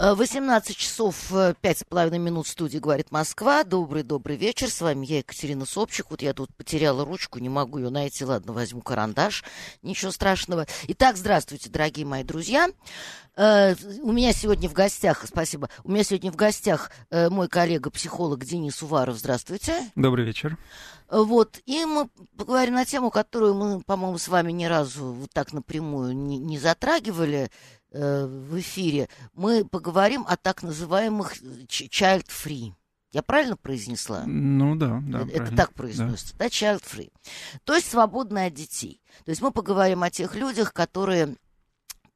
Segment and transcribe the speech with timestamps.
[0.00, 3.64] 18 часов 5,5 минут в студии «Говорит Москва».
[3.64, 4.70] Добрый-добрый вечер.
[4.70, 6.06] С вами я, Екатерина Собчик.
[6.08, 8.24] Вот я тут потеряла ручку, не могу ее найти.
[8.24, 9.44] Ладно, возьму карандаш.
[9.82, 10.66] Ничего страшного.
[10.88, 12.70] Итак, здравствуйте, дорогие мои друзья.
[13.36, 18.44] Э, у меня сегодня в гостях, спасибо, у меня сегодня в гостях э, мой коллега-психолог
[18.44, 19.18] Денис Уваров.
[19.18, 19.90] Здравствуйте.
[19.94, 20.56] Добрый вечер.
[21.10, 25.52] Вот, и мы поговорим на тему, которую мы, по-моему, с вами ни разу вот так
[25.52, 27.50] напрямую не, не затрагивали
[27.92, 29.08] э, в эфире.
[29.32, 31.36] Мы поговорим о так называемых
[31.68, 32.72] child-free.
[33.12, 34.24] Я правильно произнесла?
[34.26, 35.22] Ну да, да.
[35.22, 36.44] Это, это так произносится, да.
[36.44, 37.12] да, child free.
[37.64, 39.02] То есть свободные от детей.
[39.24, 41.36] То есть мы поговорим о тех людях, которые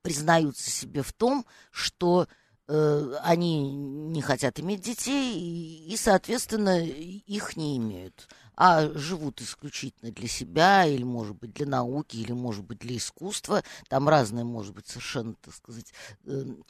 [0.02, 2.29] признаются себе в том, что
[2.68, 10.13] э, они не хотят иметь детей и, и, соответственно, их не имеют а живут исключительно
[10.13, 13.63] для себя, или, может быть, для науки, или, может быть, для искусства.
[13.88, 15.93] Там разная, может быть, совершенно, так сказать,
[16.27, 16.65] эм,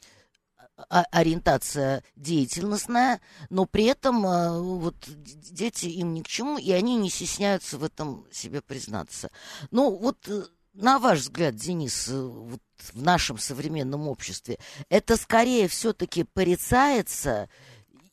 [0.89, 7.09] ориентация деятельностная, но при этом э, вот дети им ни к чему, и они не
[7.09, 9.29] стесняются в этом себе признаться.
[9.71, 12.61] Ну, вот э, на ваш взгляд, Денис, э, вот
[12.93, 17.49] в нашем современном обществе, это скорее все-таки порицается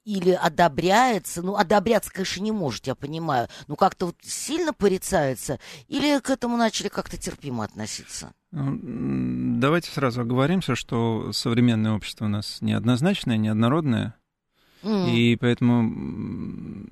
[0.05, 5.59] или одобряется, ну, одобряться, конечно, не может, я понимаю, но как-то вот сильно порицается,
[5.89, 8.33] или к этому начали как-то терпимо относиться?
[8.51, 14.15] Ну, давайте сразу оговоримся, что современное общество у нас неоднозначное, неоднородное,
[14.83, 15.11] mm.
[15.11, 16.87] и поэтому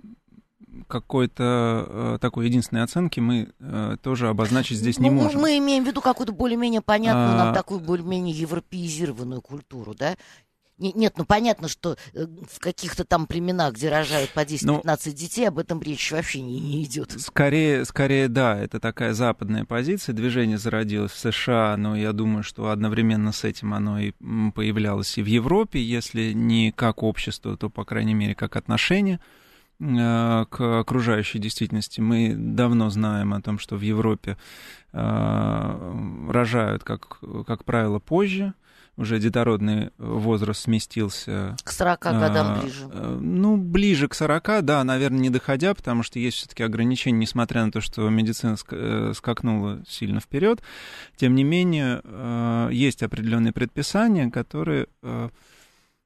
[0.86, 5.40] какой-то э, такой единственной оценки мы э, тоже обозначить здесь ну, не можем.
[5.40, 7.44] Мы имеем в виду какую-то более-менее понятную а...
[7.44, 10.16] нам такую более-менее европеизированную культуру, да?
[10.80, 15.48] Нет, ну понятно, что э, в каких-то там племенах, где рожают по 10-15 ну, детей,
[15.48, 17.14] об этом речь вообще не, не идет.
[17.20, 20.14] Скорее, скорее, да, это такая западная позиция.
[20.14, 24.12] Движение зародилось в США, но я думаю, что одновременно с этим оно и
[24.54, 29.20] появлялось и в Европе, если не как общество, то, по крайней мере, как отношение
[29.80, 32.00] э, к окружающей действительности.
[32.00, 34.38] Мы давно знаем о том, что в Европе
[34.92, 38.54] э, рожают, как, как правило, позже,
[39.00, 41.56] уже детородный возраст сместился.
[41.64, 42.88] К 40 а, годам ближе.
[42.92, 47.64] Э, ну, ближе к 40, да, наверное, не доходя, потому что есть все-таки ограничения, несмотря
[47.64, 50.62] на то, что медицина э, скакнула сильно вперед.
[51.16, 54.86] Тем не менее, э, есть определенные предписания, которые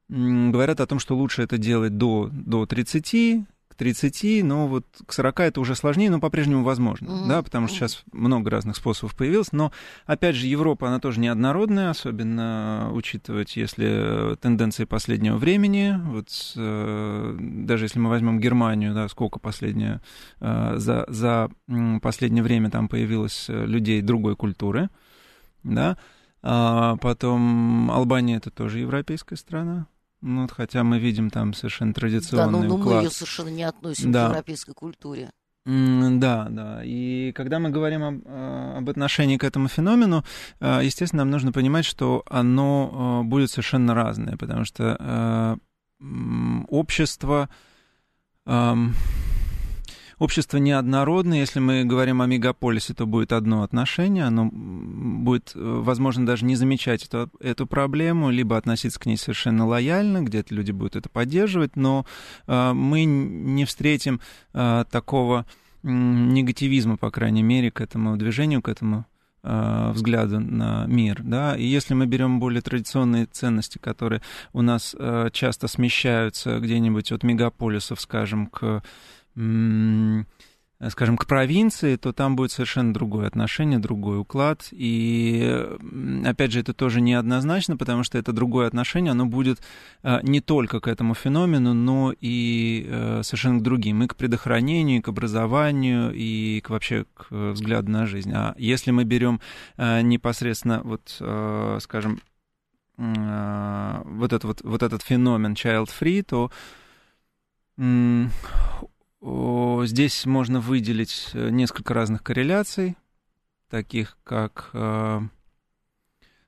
[0.08, 5.12] говорят о том, что лучше это делать до, до 30, к 30, но вот к
[5.12, 7.28] 40 это уже сложнее, но по-прежнему возможно, mm-hmm.
[7.28, 9.72] да, потому что сейчас много разных способов появилось, но,
[10.06, 17.86] опять же, Европа, она тоже неоднородная, особенно учитывать, если тенденции последнего времени, вот э, даже
[17.86, 20.00] если мы возьмем Германию, да, сколько последнее,
[20.40, 21.50] э, за, за
[22.00, 24.88] последнее время там появилось э, людей другой культуры,
[25.62, 25.96] да,
[26.42, 29.86] а потом Албания это тоже европейская страна,
[30.24, 32.96] ну, вот, хотя мы видим там совершенно традиционный Да, но, но уклад.
[32.96, 34.26] мы ее совершенно не относим да.
[34.26, 35.30] к европейской культуре.
[35.66, 36.80] Да, да.
[36.82, 40.24] И когда мы говорим об, э, об отношении к этому феномену,
[40.60, 45.58] э, естественно, нам нужно понимать, что оно э, будет совершенно разное, потому что
[46.68, 47.48] общество
[48.44, 48.94] эм,
[50.18, 51.38] общество неоднородное.
[51.38, 54.24] Если мы говорим о мегаполисе, то будет одно отношение.
[54.24, 59.66] Оно будет, э, возможно, даже не замечать эту, эту проблему, либо относиться к ней совершенно
[59.66, 62.06] лояльно, где-то люди будут это поддерживать, но
[62.46, 64.20] э, мы не встретим
[64.52, 65.46] э, такого
[65.82, 69.06] э, негативизма, по крайней мере, к этому движению, к этому
[69.42, 74.22] э, взгляда на мир, да, и если мы берем более традиционные ценности, которые
[74.52, 78.82] у нас э, часто смещаются где-нибудь от мегаполисов, скажем, к
[80.90, 84.68] скажем, к провинции, то там будет совершенно другое отношение, другой уклад.
[84.70, 85.66] И,
[86.24, 89.60] опять же, это тоже неоднозначно, потому что это другое отношение, оно будет
[90.02, 94.98] а, не только к этому феномену, но и э, совершенно к другим, и к предохранению,
[94.98, 98.32] и к образованию, и к, вообще к взгляду на жизнь.
[98.34, 99.40] А если мы берем
[99.76, 102.20] э, непосредственно, вот, э, скажем,
[102.96, 106.52] вот, этот вот, вот этот феномен child-free, то
[109.86, 112.96] Здесь можно выделить э, несколько разных корреляций,
[113.68, 115.20] таких как, э,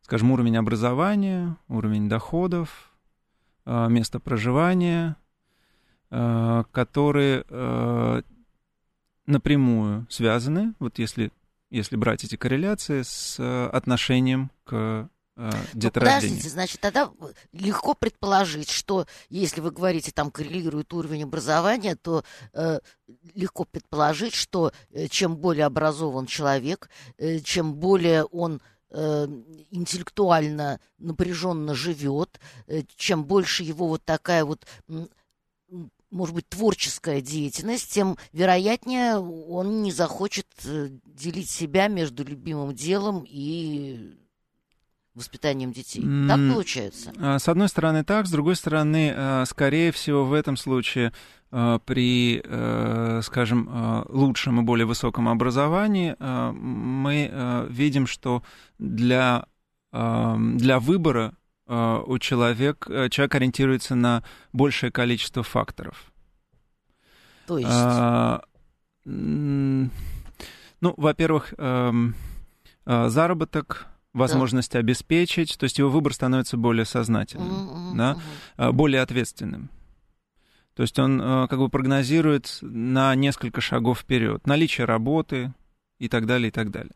[0.03, 2.93] скажем, уровень образования, уровень доходов,
[3.65, 5.17] э, место проживания,
[6.09, 7.45] которые
[9.27, 10.75] напрямую связаны.
[10.79, 11.33] Вот если
[11.69, 16.21] если брать эти корреляции, с отношением к э, Ну, деторождению.
[16.23, 17.11] подождите, значит, тогда
[17.53, 22.81] легко предположить, что если вы говорите, там коррелирует уровень образования, то э,
[23.35, 26.89] легко предположить, что э, чем более образован человек,
[27.19, 28.61] э, чем более он
[28.91, 29.27] э,
[29.71, 34.67] интеллектуально напряженно живет, э, чем больше его вот такая вот
[36.11, 43.25] может быть, творческая деятельность, тем вероятнее он не захочет э, делить себя между любимым делом
[43.29, 44.15] и
[45.17, 46.03] воспитанием детей.
[46.03, 47.13] Так М, получается?
[47.19, 51.13] А, С одной стороны так, с другой стороны, э, скорее всего, в этом случае
[51.53, 52.43] э, при,
[53.23, 58.43] скажем, лучшем и более высоком образовании мы видим, что
[58.79, 59.47] для,
[59.93, 61.35] для выбора
[61.67, 64.23] у человека, человек ориентируется на
[64.53, 66.13] большее количество факторов.
[67.47, 68.43] То есть, А,
[69.05, 69.91] Ну,
[70.97, 71.55] во-первых,
[72.85, 73.87] заработок,
[74.17, 78.19] возможность обеспечить, то есть его выбор становится более сознательным, мгм, да,
[78.57, 79.71] э, более ответственным.
[80.75, 85.55] То есть он э, как бы прогнозирует на несколько шагов вперед наличие работы
[85.99, 86.93] и так далее, и так далее.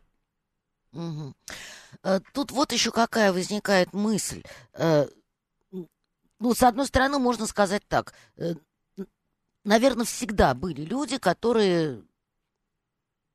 [2.03, 4.43] Э, Тут вот еще какая возникает мысль.
[4.73, 5.07] Э,
[6.39, 8.13] Ну, с одной стороны, можно сказать так.
[9.63, 12.01] Наверное, всегда были люди, которые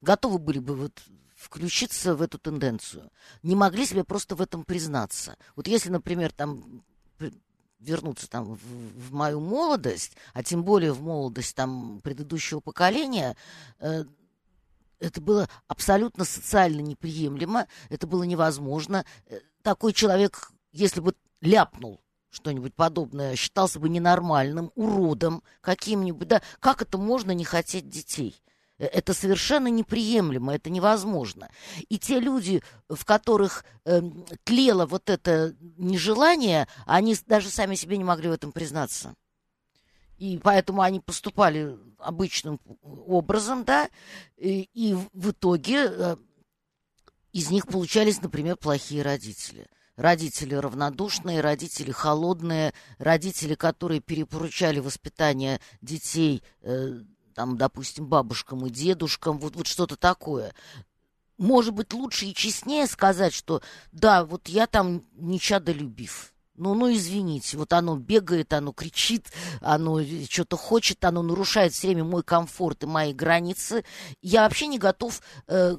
[0.01, 0.93] готовы были бы вот
[1.47, 3.09] включиться в эту тенденцию.
[3.45, 5.37] Не могли себе просто в этом признаться.
[5.55, 6.83] Вот если, например, там
[7.79, 13.37] вернуться там в, в мою молодость, а тем более в молодость там предыдущего поколения,
[13.79, 14.05] э,
[14.99, 19.05] это было абсолютно социально неприемлемо, это было невозможно.
[19.27, 22.01] Э, Такой человек, если бы ляпнул
[22.31, 26.27] что-нибудь подобное, считался бы ненормальным, уродом каким-нибудь.
[26.27, 26.43] Да?
[26.59, 28.43] Как это можно не хотеть детей?
[28.79, 31.51] Э, Это совершенно неприемлемо, это невозможно.
[31.89, 34.01] И те люди, в которых э,
[34.45, 39.15] тлело вот это нежелание, они даже сами себе не могли в этом признаться.
[40.19, 43.91] И поэтому они поступали обычным образом, да,
[44.37, 46.17] и, и в итоге э,
[47.33, 49.67] из них получались, например, плохие родители.
[49.97, 57.01] Родители равнодушные, родители холодные, родители, которые перепоручали воспитание детей, э,
[57.37, 60.55] там, допустим, бабушкам и дедушкам, вот, вот что-то такое.
[61.37, 63.61] Может быть, лучше и честнее сказать, что
[63.93, 66.33] да, вот я там не чадолюбив.
[66.55, 69.31] Ну, ну, извините, вот оно бегает, оно кричит,
[69.61, 73.85] оно что-то хочет, оно нарушает все время мой комфорт и мои границы.
[74.23, 75.77] Я вообще не готов э,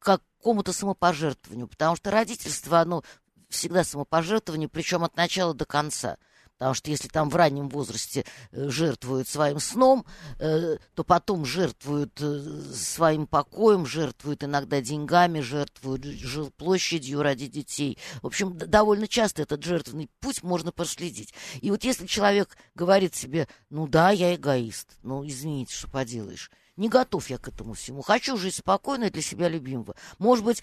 [0.00, 3.04] к какому-то самопожертвованию, потому что родительство, оно
[3.48, 6.18] всегда самопожертвование, причем от начала до конца.
[6.58, 10.06] Потому что если там в раннем возрасте э, жертвуют своим сном,
[10.38, 17.98] э, то потом жертвуют э, своим покоем, жертвуют иногда деньгами, жертвуют жилплощадью ради детей.
[18.22, 21.34] В общем, довольно часто этот жертвенный путь можно проследить.
[21.60, 26.88] И вот если человек говорит себе, ну да, я эгоист, ну извините, что поделаешь, не
[26.88, 29.94] готов я к этому всему, хочу жить спокойно для себя любимого.
[30.18, 30.62] Может быть,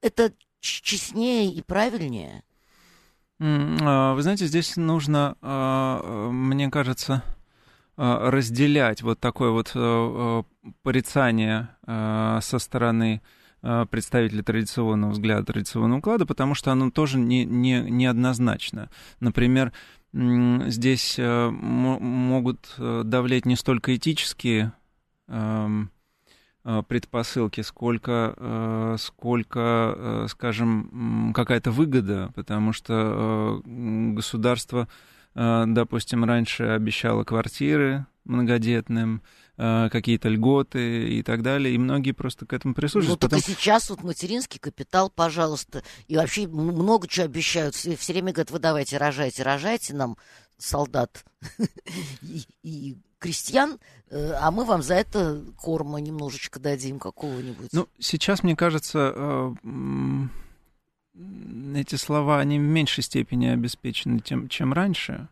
[0.00, 2.42] это честнее и правильнее?
[3.40, 7.22] А, Вы знаете, здесь нужно, а, э, мне кажется,
[7.96, 9.72] а, разделять вот такое вот
[10.82, 13.20] порицание со стороны
[13.90, 18.90] представителей традиционного взгляда, традиционного уклада, потому что оно тоже не, не, неоднозначно.
[19.20, 19.72] Например,
[20.12, 24.72] здесь мо- могут давлеть не столько этические
[26.88, 34.88] предпосылки, сколько, э, сколько, э, скажем, какая-то выгода, потому что э, государство,
[35.34, 39.22] э, допустим, раньше обещало квартиры многодетным,
[39.58, 43.20] э, какие-то льготы и так далее, и многие просто к этому Ну, прислушиваются.
[43.20, 47.74] только Потом- сейчас вот материнский капитал, пожалуйста, и вообще много чего обещают.
[47.74, 50.16] Все, все время говорят, вы давайте рожайте, рожайте нам
[50.56, 51.24] солдат
[52.22, 53.78] и, и крестьян,
[54.10, 57.70] э, а мы вам за это корма немножечко дадим какого-нибудь.
[57.72, 59.54] Ну, сейчас, мне кажется, э,
[61.74, 65.28] эти слова, они в меньшей степени обеспечены, тем, чем раньше.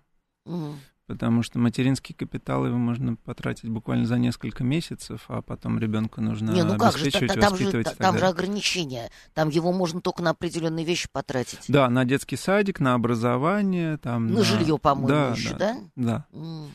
[0.47, 0.79] Мгм.
[1.07, 6.53] Потому что материнский капитал его можно потратить буквально за несколько месяцев, а потом ребенку нужно
[6.53, 9.11] Не, ну как же, та- там же, воспитывать так там же ограничения.
[9.35, 11.67] Там его можно только на определенные вещи потратить.
[11.69, 14.33] Да, на детский садик, на образование, там.
[14.33, 15.75] На жилье, по-моему, да, еще, да?
[15.75, 15.81] да?
[15.97, 16.71] Да, М.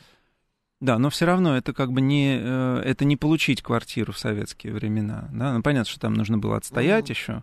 [0.80, 4.72] да, но все равно это как бы не э, это не получить квартиру в советские
[4.72, 5.54] времена, да.
[5.54, 7.12] Ну понятно, что там нужно было отстоять Мгм.
[7.12, 7.42] еще,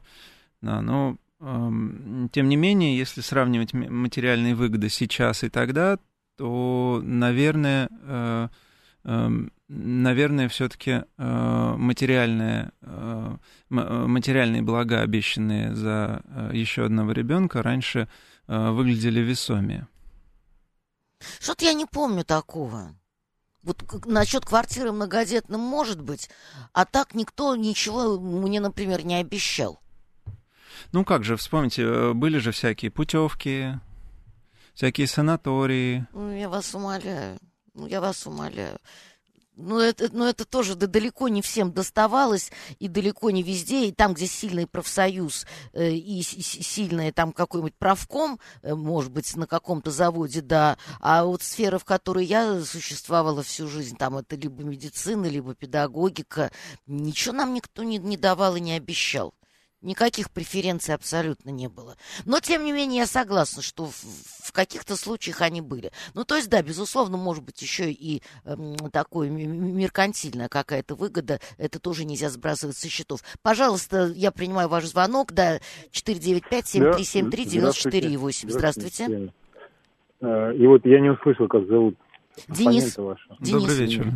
[0.62, 6.00] да, но эм, тем не менее, если сравнивать материальные выгоды сейчас и тогда,
[6.38, 8.48] то, наверное, э,
[9.04, 12.72] эм, наверное, все-таки материальные,
[13.70, 16.22] материальные блага, обещанные за
[16.54, 18.08] еще одного ребенка, раньше
[18.48, 19.88] выглядели весомее.
[21.40, 22.94] Что-то я не помню такого.
[23.66, 26.30] Вот насчет квартиры многодетным может быть,
[26.72, 29.82] а так никто ничего мне, например, не обещал.
[30.92, 33.80] Ну как же, вспомните, э, были же всякие путевки,
[34.76, 36.06] всякие санатории.
[36.14, 37.40] Ну, я вас умоляю,
[37.74, 38.78] ну, я вас умоляю.
[39.58, 43.94] Ну это, ну, это тоже да, далеко не всем доставалось, и далеко не везде, и
[43.94, 49.48] там, где сильный профсоюз э, и, и сильный там какой-нибудь правком, э, может быть, на
[49.48, 54.62] каком-то заводе, да, а вот сфера, в которой я существовала всю жизнь, там это либо
[54.64, 56.52] медицина, либо педагогика,
[56.86, 59.34] ничего нам никто не, не давал и не обещал.
[59.86, 61.96] Никаких преференций абсолютно не было.
[62.26, 65.92] Но, тем не менее, я согласна, что в, в каких-то случаях они были.
[66.16, 68.56] Ну, то есть, да, безусловно, может быть, еще и э,
[68.92, 71.40] такой меркантильная какая-то выгода.
[71.58, 73.22] Это тоже нельзя сбрасывать со счетов.
[73.44, 75.34] Пожалуйста, я принимаю ваш звонок.
[75.34, 75.60] Да,
[75.92, 78.50] 495-7373-94,8.
[78.50, 78.52] Здравствуйте.
[79.06, 79.32] Здравствуйте.
[80.22, 81.96] И вот я не услышал, как зовут
[82.48, 82.98] Денис.
[82.98, 83.38] Вашего.
[83.40, 83.62] Денис.
[83.62, 84.08] Добрый вечер.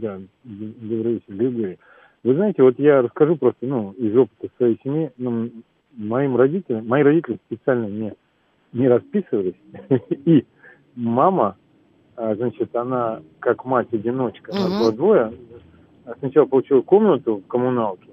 [0.00, 1.78] Да, добрый вечер, Григорий.
[2.22, 5.50] Вы знаете, вот я расскажу просто, ну, из опыта своей семьи, ну,
[5.96, 8.14] моим родителям, мои родители специально не,
[8.72, 9.54] не расписывались,
[10.10, 10.44] и
[10.94, 11.56] мама,
[12.16, 15.32] а, значит, она как мать-одиночка, нас было двое,
[16.18, 18.10] сначала получила комнату в коммуналке,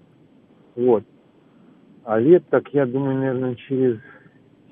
[0.76, 1.04] вот,
[2.06, 4.00] а лет, так я думаю, наверное, через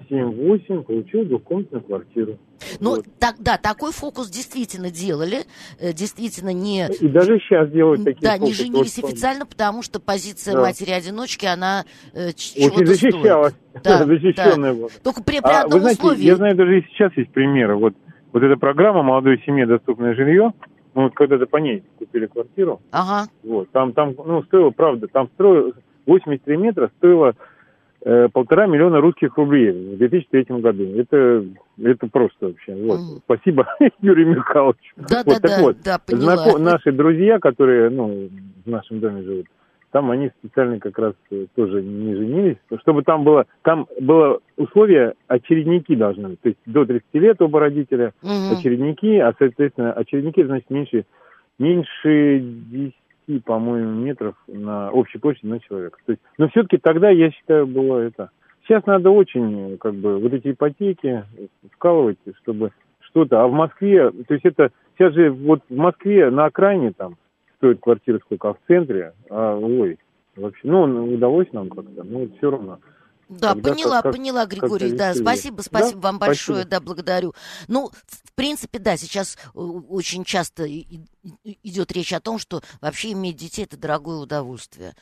[0.09, 2.37] 7-8 получил двухкомнатную квартиру.
[2.79, 3.05] Ну, вот.
[3.19, 5.39] так, да, такой фокус действительно делали,
[5.79, 6.87] э, действительно не...
[6.99, 8.47] И даже сейчас делают такие Да, фокусы.
[8.47, 10.61] не женились вот, официально, потому что позиция да.
[10.61, 13.53] матери-одиночки, она э, чего-то защищалась.
[13.83, 14.79] Да, защищенная да.
[14.79, 14.89] была.
[15.03, 16.23] Только при, при а, одном вы знаете, условии...
[16.23, 17.75] Я знаю, даже и сейчас есть примеры.
[17.75, 17.93] Вот,
[18.31, 20.53] вот эта программа «Молодой семье доступное жилье»,
[20.93, 22.81] мы вот когда-то по ней купили квартиру.
[22.91, 23.29] Ага.
[23.43, 25.73] Вот, там, там, ну, стоило, правда, там строило
[26.05, 27.35] 83 метра, стоило
[28.33, 30.83] полтора миллиона русских рублей в 2003 году.
[30.95, 31.45] Это,
[31.81, 32.75] это просто вообще.
[32.75, 32.99] Вот.
[32.99, 33.19] Mm.
[33.25, 33.67] Спасибо,
[34.01, 34.93] Юрий Михайлович.
[34.95, 36.59] Да, вот, да, так да, вот, да, поняла.
[36.59, 38.29] Наши друзья, которые ну,
[38.63, 39.47] в нашем доме живут,
[39.95, 45.13] там они специально как раз э, тоже не женились, чтобы там было, там было условие,
[45.29, 48.59] очередники должны быть, то есть до 30 лет оба родителя, mm-hmm.
[48.59, 51.05] очередники, а, соответственно, очередники, значит, меньше,
[51.59, 52.93] меньше 10
[53.45, 55.97] по-моему, метров на общей площади на человека.
[56.05, 58.29] То есть, но все-таки тогда, я считаю, было это.
[58.63, 61.23] Сейчас надо очень, как бы, вот эти ипотеки
[61.71, 63.43] вкалывать, чтобы что-то.
[63.43, 67.15] А в Москве, то есть это, сейчас же вот в Москве на окраине там
[67.57, 69.97] стоит квартира сколько, а в центре, а, ой,
[70.35, 72.79] вообще, ну, удалось нам как-то, но все равно.
[73.27, 74.91] Да, Когда поняла, как, поняла, Григорий.
[74.91, 76.07] Да, спасибо, спасибо да?
[76.09, 76.69] вам большое, спасибо.
[76.69, 77.33] да, благодарю.
[77.67, 80.67] Ну, в принципе, да, сейчас э, очень часто
[81.63, 84.95] идет речь о том, что вообще иметь детей это дорогое удовольствие.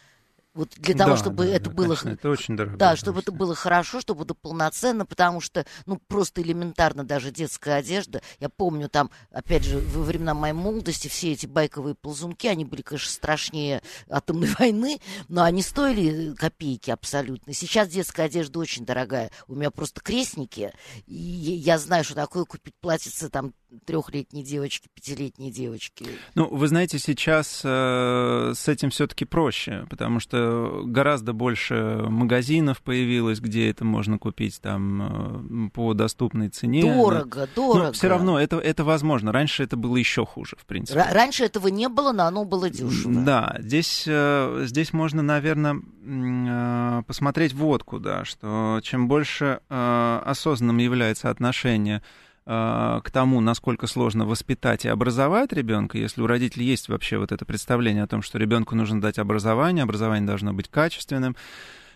[0.53, 1.95] Вот для того, да, чтобы да, это да, было...
[1.95, 2.77] Конечно, это очень дорого.
[2.77, 7.75] Да, чтобы это было хорошо, чтобы это полноценно, потому что, ну, просто элементарно даже детская
[7.75, 8.21] одежда.
[8.39, 12.83] Я помню там, опять же, во времена моей молодости все эти байковые ползунки, они были,
[12.83, 17.53] конечно, страшнее атомной войны, но они стоили копейки абсолютно.
[17.53, 19.31] Сейчас детская одежда очень дорогая.
[19.47, 20.71] У меня просто крестники,
[21.07, 23.53] и я знаю, что такое купить платьице там
[23.85, 26.05] трехлетней девочки, пятилетней девочки.
[26.35, 30.42] Ну, вы знаете, сейчас э, с этим все-таки проще, потому что
[30.85, 36.81] гораздо больше магазинов появилось, где это можно купить там э, по доступной цене.
[36.81, 37.47] Дорого, да.
[37.55, 37.85] дорого.
[37.87, 39.31] Но все равно это, это возможно.
[39.31, 40.99] Раньше это было еще хуже, в принципе.
[40.99, 43.13] Р- раньше этого не было, но оно было дешево.
[43.23, 51.29] Да, здесь, э, здесь можно, наверное, э, посмотреть водку, да, что чем больше осознанным является
[51.29, 52.01] отношение
[52.45, 57.45] к тому, насколько сложно воспитать и образовать ребенка, если у родителей есть вообще вот это
[57.45, 61.37] представление о том, что ребенку нужно дать образование, образование должно быть качественным,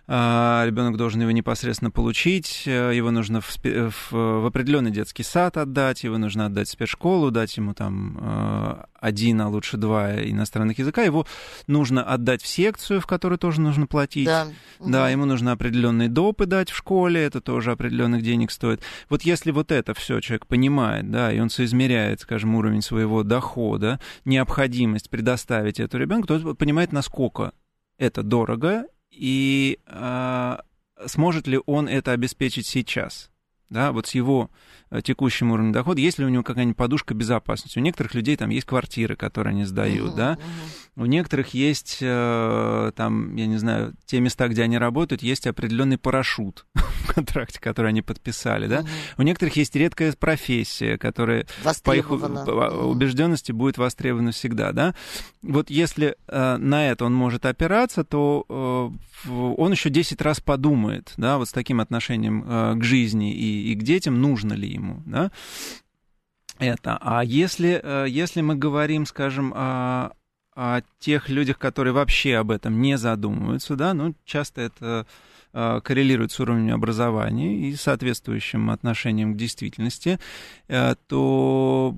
[0.08, 6.06] ребенок должен его непосредственно получить, э, его нужно в, в, в определенный детский сад отдать,
[6.06, 11.02] его нужно отдать в спецшколу, дать ему там э, один, а лучше два иностранных языка,
[11.02, 11.28] его
[11.68, 14.28] нужно отдать в секцию, в которой тоже нужно платить.
[14.28, 14.48] Да,
[14.80, 15.12] да угу.
[15.12, 18.82] ему нужно определенные допы дать в школе, это тоже определенных денег стоит.
[19.10, 24.00] Вот если вот это все человек понимает, да, и он соизмеряет, скажем, уровень своего дохода,
[24.24, 27.52] необходимость предоставить эту ребенку, то он понимает, насколько
[27.98, 30.58] это дорого и э,
[31.06, 33.30] сможет ли он это обеспечить сейчас,
[33.70, 34.50] да, вот с его
[34.90, 37.80] э, текущим уровнем дохода, есть ли у него какая-нибудь подушка безопасности.
[37.80, 41.04] У некоторых людей там есть квартиры, которые они сдают, uh-huh, да, uh-huh.
[41.04, 45.98] у некоторых есть, э, там, я не знаю, те места, где они работают, есть определенный
[45.98, 46.66] парашют,
[47.14, 48.80] контракте, который они подписали, да.
[48.80, 48.88] Угу.
[49.18, 51.46] У некоторых есть редкая профессия, которая
[51.84, 54.96] по их убежденности будет востребована всегда, да.
[55.42, 58.46] Вот если э, на это он может опираться, то
[59.28, 63.84] он еще 10 раз подумает, да, вот с таким отношением к жизни и, и к
[63.84, 65.32] детям, нужно ли ему, да
[66.60, 66.98] это.
[67.02, 70.12] А если, э, если мы говорим, скажем, о,
[70.56, 75.06] о тех людях, которые вообще об этом не задумываются, да, ну, часто это
[75.54, 80.20] э, коррелирует с уровнем образования и соответствующим отношением к действительности,
[80.68, 81.96] э, то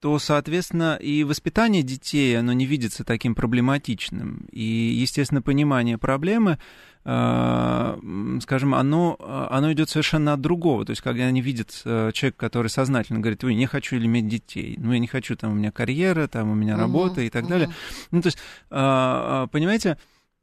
[0.00, 4.46] то, соответственно, и воспитание детей, оно не видится таким проблематичным.
[4.52, 6.58] И, естественно, понимание проблемы,
[7.04, 9.16] э, скажем, оно,
[9.50, 10.84] оно идет совершенно от другого.
[10.84, 14.76] То есть, когда они видят э, человека, который сознательно говорит, ой, не хочу иметь детей,
[14.78, 17.44] ну, я не хочу, там, у меня карьера, там, у меня работа uh-huh, и так
[17.44, 17.48] uh-huh.
[17.48, 17.70] далее.
[18.12, 18.38] Ну, то есть,
[18.70, 19.98] э, понимаете,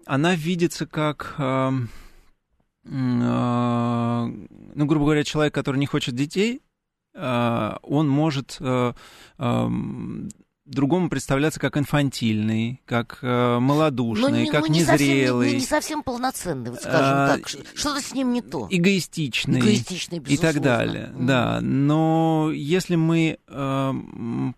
[0.06, 1.36] она видится как...
[1.38, 1.72] Э,
[2.88, 6.62] ну, грубо говоря, человек, который не хочет детей,
[7.16, 8.94] он может э,
[9.38, 10.30] эм,
[10.66, 15.46] другому представляться как инфантильный, как э, малодушный, ну, как ну, не незрелый.
[15.46, 17.48] Совсем, не, не совсем полноценный, вот скажем а, так.
[17.48, 18.68] Что-то с ним не то.
[18.70, 19.60] Эгоистичный.
[19.60, 21.26] Эгоистичный, И так далее, mm.
[21.26, 21.60] да.
[21.62, 23.94] Но если мы э,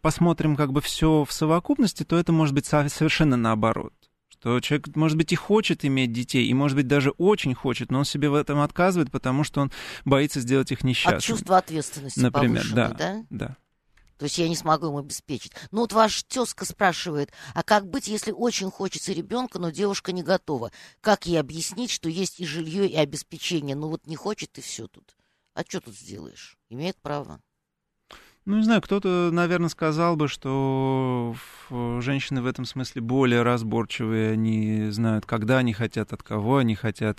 [0.02, 3.94] посмотрим как бы все в совокупности, то это может быть совершенно наоборот
[4.40, 8.00] что человек, может быть, и хочет иметь детей, и, может быть, даже очень хочет, но
[8.00, 9.72] он себе в этом отказывает, потому что он
[10.06, 11.18] боится сделать их несчастными.
[11.18, 13.26] От чувства ответственности Например, да, да?
[13.30, 13.58] Да.
[14.18, 15.52] То есть я не смогу ему обеспечить.
[15.72, 20.24] Ну вот ваш тезка спрашивает, а как быть, если очень хочется ребенка, но девушка не
[20.24, 20.72] готова?
[21.02, 23.76] Как ей объяснить, что есть и жилье, и обеспечение?
[23.76, 25.16] Ну вот не хочет, и все тут.
[25.54, 26.58] А что тут сделаешь?
[26.70, 27.42] Имеет право.
[28.48, 31.36] Ну, не знаю, кто-то, наверное, сказал бы, что
[31.70, 37.18] женщины в этом смысле более разборчивые, они знают, когда они хотят, от кого они хотят,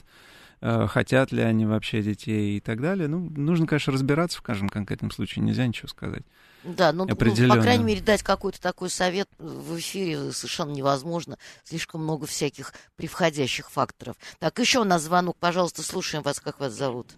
[0.63, 3.09] э, хотят ли они вообще детей и так далее.
[3.09, 6.23] Ну, нужно, конечно, разбираться в каждом конкретном случае, нельзя ничего сказать.
[6.65, 11.37] Да, ну, ну по крайней мере, дать какой-то такой совет в эфире совершенно невозможно.
[11.63, 14.17] Слишком много всяких превходящих факторов.
[14.39, 17.09] Так, еще у нас звонок, пожалуйста, слушаем вас, как вас зовут.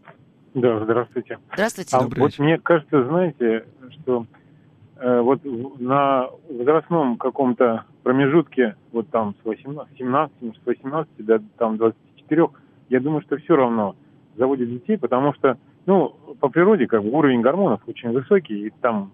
[0.54, 1.38] Да, здравствуйте.
[1.52, 1.97] Здравствуйте.
[1.97, 4.26] А вот мне кажется, знаете, что
[4.97, 5.41] э, вот
[5.78, 12.49] на возрастном каком-то промежутке, вот там с 18, 17, с 18 до там 24,
[12.89, 13.95] я думаю, что все равно
[14.36, 19.13] заводят детей, потому что, ну, по природе как бы уровень гормонов очень высокий, и там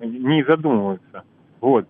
[0.00, 1.24] не задумываются.
[1.60, 1.86] Вот.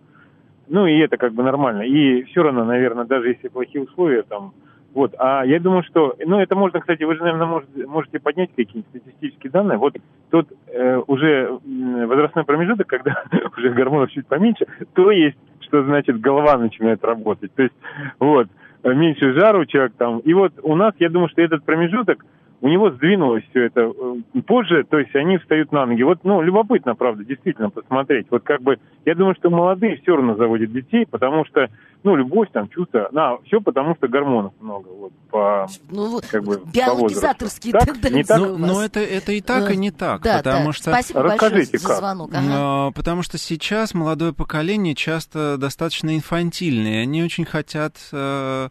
[0.69, 1.83] Ну и это как бы нормально.
[1.83, 4.55] И все равно, наверное, даже если плохие условия, там,
[4.92, 8.50] вот, а я думаю, что, ну, это можно, кстати, вы же, наверное, можете, можете поднять
[8.57, 9.79] какие-нибудь статистические данные.
[9.79, 9.94] Вот
[10.31, 13.22] тот э, уже возрастной промежуток, когда
[13.57, 17.55] уже гормонов чуть поменьше, то есть, что значит голова начинает работать.
[17.55, 17.74] То есть,
[18.18, 18.48] вот,
[18.83, 20.18] меньше жару человек там.
[20.20, 22.24] И вот у нас, я думаю, что этот промежуток,
[22.62, 26.03] у него сдвинулось все это э, позже, то есть они встают на ноги.
[26.03, 28.27] Вот, ну, любопытно, правда, действительно посмотреть.
[28.31, 31.68] Вот как бы, я думаю, что молодые все равно заводят детей, потому что,
[32.03, 36.61] ну, любовь, там, чувство, на, все потому что гормонов много, вот, по, ну, как бы,
[36.73, 38.11] биологизаторские по так?
[38.11, 38.38] Не так?
[38.38, 40.73] Но, но это, это и так, и не так, да, потому да.
[40.73, 40.90] что...
[40.90, 42.31] Спасибо Расскажите, большое за звонок.
[42.35, 42.46] Ага.
[42.51, 48.68] А, потому что сейчас молодое поколение часто достаточно инфантильное, они очень хотят э,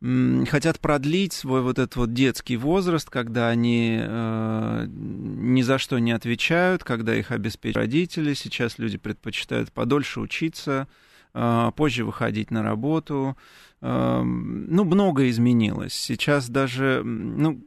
[0.00, 6.12] хотят продлить свой вот этот вот детский возраст, когда они э, ни за что не
[6.12, 8.34] отвечают, когда их обеспечивают родители.
[8.34, 10.86] Сейчас люди предпочитают подольше учиться,
[11.34, 13.36] э, позже выходить на работу.
[13.80, 15.94] Э, ну, многое изменилось.
[15.94, 17.60] Сейчас даже, ну,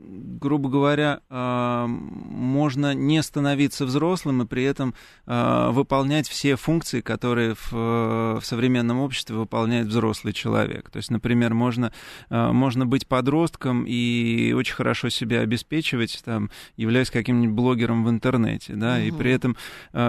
[0.00, 4.94] грубо говоря, а, можно не становиться взрослым и при этом
[5.26, 10.90] а, выполнять все функции, которые в, современном обществе выполняет взрослый человек.
[10.90, 11.92] То есть, например, можно,
[12.30, 18.74] а, можно быть подростком и очень хорошо себя обеспечивать, там, являясь каким-нибудь блогером в интернете,
[18.74, 19.02] да, угу.
[19.02, 19.56] и при этом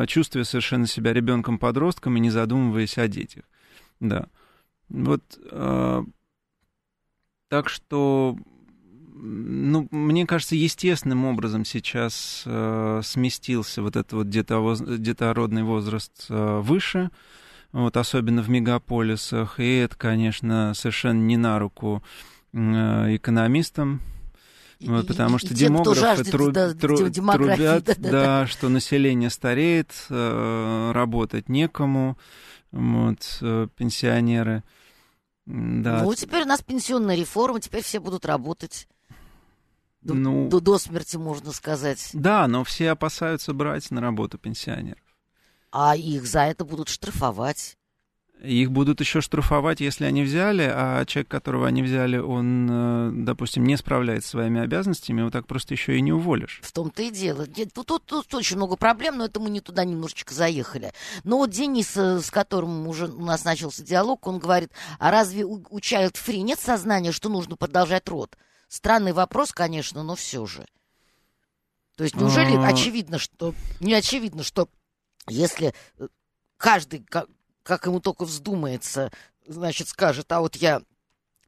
[0.07, 3.43] чувствуя совершенно себя ребенком-подростком и не задумываясь о детях.
[3.99, 4.27] Да.
[4.89, 5.23] Вот
[7.49, 8.37] так что
[9.21, 16.59] ну, мне кажется, естественным образом сейчас э, сместился вот этот вот детовоз, детородный возраст э,
[16.59, 17.11] выше,
[17.71, 22.01] вот, особенно в мегаполисах, и это, конечно, совершенно не на руку
[22.53, 24.01] э, экономистам,
[24.79, 29.29] вот, потому что и тем, демографы тру, да, тру, трубят, да, да, да, что население
[29.29, 32.17] стареет, э, работать некому,
[32.71, 34.63] вот, э, пенсионеры.
[35.45, 36.03] Да.
[36.03, 38.87] Ну, теперь у нас пенсионная реформа, теперь все будут работать.
[40.01, 42.09] До, ну, до, до смерти, можно сказать.
[42.13, 45.03] Да, но все опасаются брать на работу пенсионеров.
[45.71, 47.77] А их за это будут штрафовать.
[48.41, 53.65] их будут еще штрафовать, если они взяли, а человек, которого они взяли, он, э, допустим,
[53.65, 56.61] не справляется своими обязанностями, его так просто еще и не уволишь.
[56.63, 57.45] В том-то и дело.
[57.45, 60.93] Тут, тут, тут очень много проблем, но это мы не туда немножечко заехали.
[61.25, 65.43] Но вот Денис, э, с которым уже у нас начался диалог, он говорит, а разве
[65.43, 68.37] у, у Child Free нет сознания, что нужно продолжать род?
[68.69, 70.65] Странный вопрос, конечно, но все же.
[71.97, 72.67] То есть неужели а...
[72.67, 74.69] очевидно, что не очевидно, что
[75.27, 76.07] если э,
[76.55, 77.05] каждый
[77.63, 79.11] как ему только вздумается,
[79.45, 80.81] значит, скажет, а вот я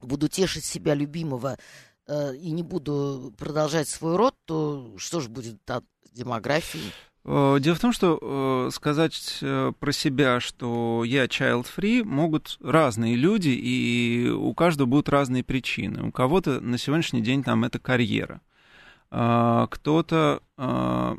[0.00, 1.58] буду тешить себя любимого
[2.06, 6.92] э, и не буду продолжать свой род, то что же будет от демографии?
[7.24, 13.14] Э, дело в том, что э, сказать э, про себя, что я child-free, могут разные
[13.14, 16.02] люди, и у каждого будут разные причины.
[16.02, 18.40] У кого-то на сегодняшний день там это карьера.
[19.10, 21.16] Э, кто-то э,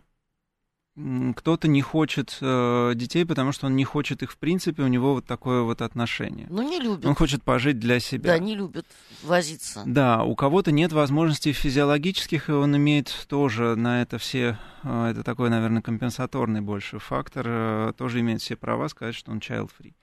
[0.96, 5.16] кто-то не хочет э, детей, потому что он не хочет их в принципе, у него
[5.16, 6.46] вот такое вот отношение.
[6.52, 7.06] Ну, не любит.
[7.06, 8.34] Он хочет пожить для себя.
[8.34, 8.86] Да, не любит
[9.24, 9.82] возиться.
[9.88, 15.24] Да, у кого-то нет возможностей физиологических, и он имеет тоже на это все, э, это
[15.24, 19.96] такой, наверное, компенсаторный больше фактор, э, тоже имеет все права сказать, что он child-free.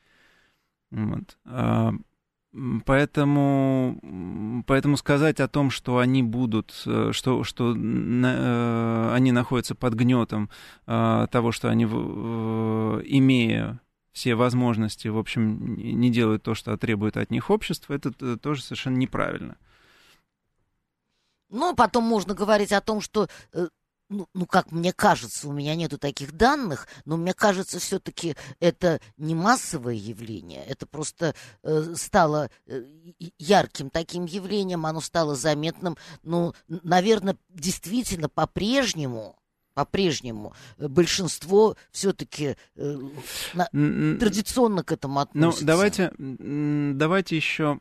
[0.90, 1.36] Вот.
[2.52, 9.32] А, Поэтому, поэтому сказать о том, что они будут, э, что, что на, э, они
[9.32, 10.50] находятся под гнетом
[10.86, 13.80] э, того, что они, имея
[14.12, 18.96] все возможности, в общем, не делают то, что требует от них общество, это тоже совершенно
[18.96, 19.56] неправильно.
[21.48, 23.28] Ну, потом можно говорить о том, что
[24.10, 29.00] ну, ну, как мне кажется, у меня нету таких данных, но мне кажется, все-таки это
[29.16, 32.82] не массовое явление, это просто э, стало э,
[33.38, 35.96] ярким таким явлением, оно стало заметным.
[36.24, 39.36] Ну, наверное, действительно, по-прежнему
[39.74, 42.98] по-прежнему э, большинство все-таки э,
[43.62, 45.64] традиционно к этому ну, относится.
[45.64, 47.78] Ну, давайте, давайте еще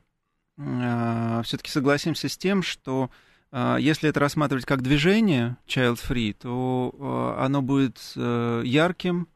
[0.58, 6.96] э, все-таки согласимся с тем, что а, если это рассматривать как движение child free, то
[7.00, 9.28] а, оно будет э, ярким,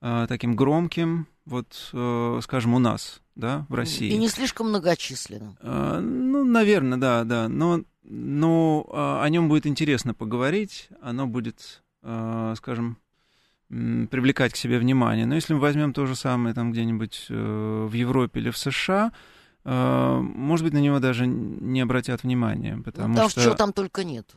[0.00, 4.08] а, таким громким, вот, э, скажем, у нас, да, в России.
[4.08, 5.58] И не слишком многочисленным.
[5.62, 7.48] Ну, наверное, да, да.
[7.48, 8.86] Но, но
[9.20, 12.98] о нем будет интересно поговорить, оно будет, скажем,
[13.70, 15.26] привлекать к себе внимание.
[15.26, 19.12] Но если мы возьмем то же самое там где-нибудь э, в Европе или в США,
[19.64, 23.42] может быть, на него даже не обратят внимания, ну, потому ну, что...
[23.42, 24.34] чего там только нет.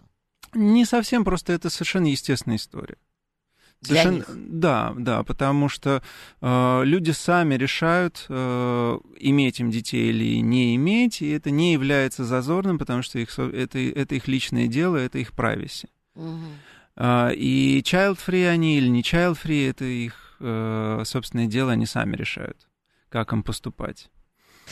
[0.53, 2.97] Не совсем, просто это совершенно естественная история.
[3.81, 4.23] Совершенно...
[4.23, 4.59] Для них.
[4.59, 6.01] Да, да, потому что
[6.41, 12.23] э, люди сами решают, э, иметь им детей или не иметь, и это не является
[12.23, 15.89] зазорным, потому что их, это, это их личное дело, это их прависи.
[16.15, 16.39] Угу.
[16.95, 22.69] Э, и child-free они или не child-free, это их э, собственное дело, они сами решают,
[23.09, 24.09] как им поступать.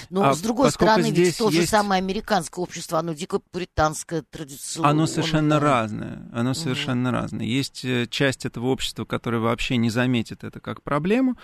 [0.10, 1.62] Но, а с другой стороны, ведь то есть...
[1.62, 4.92] же самое американское общество, оно дико британское, традиционное.
[4.92, 6.30] Оно совершенно разное.
[6.34, 7.18] Оно совершенно угу.
[7.18, 7.46] разное.
[7.46, 11.38] Есть э, часть этого общества, которая вообще не заметит это как проблему,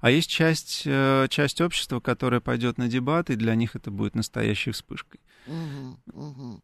[0.00, 4.14] а есть часть, э, часть общества, которая пойдет на дебаты, и для них это будет
[4.14, 5.20] настоящей вспышкой.
[5.46, 6.62] Угу, угу.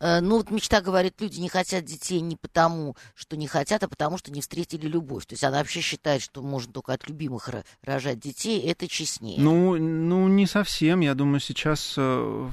[0.00, 3.88] Э, ну, вот мечта говорит, люди не хотят детей не потому, что не хотят, а
[3.88, 5.26] потому, что не встретили любовь.
[5.26, 7.50] То есть она вообще считает, что можно только от любимых
[7.82, 9.40] рожать детей, это честнее.
[9.40, 11.00] Ну, ну не совсем.
[11.00, 12.50] Я думаю, сейчас, э,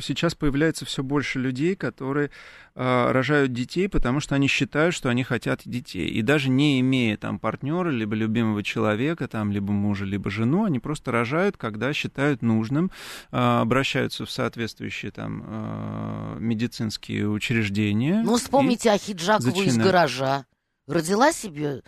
[0.00, 2.30] сейчас появляется все больше людей, которые
[2.74, 6.08] а, рожают детей, потому что они считают, что они хотят детей.
[6.08, 10.78] И даже не имея там партнера, либо любимого человека, там, либо мужа, либо жену, они
[10.78, 12.90] просто рожают, когда считают нужным,
[13.30, 18.22] а, обращаются в соответствующие там а, медицинские учреждения.
[18.24, 20.46] Ну, вспомните Ахиджакову из гаража.
[20.86, 21.82] Родила себе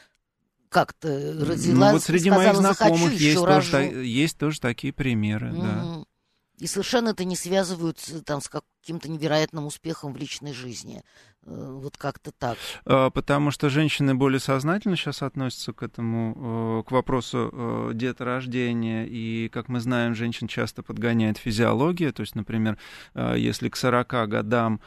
[0.75, 5.63] как-то родила, ну, вот среди сказала, моих знакомых есть тоже, есть тоже такие примеры, угу.
[5.63, 6.05] да.
[6.59, 8.49] И совершенно это не связывают там, с
[8.85, 11.03] каким-то невероятным успехом в личной жизни.
[11.47, 12.59] Э, вот как-то так.
[12.85, 19.07] А, потому что женщины более сознательно сейчас относятся к этому, э, к вопросу э, деторождения.
[19.07, 22.13] И, как мы знаем, женщин часто подгоняет физиология.
[22.13, 22.77] То есть, например,
[23.15, 24.81] если к 40 годам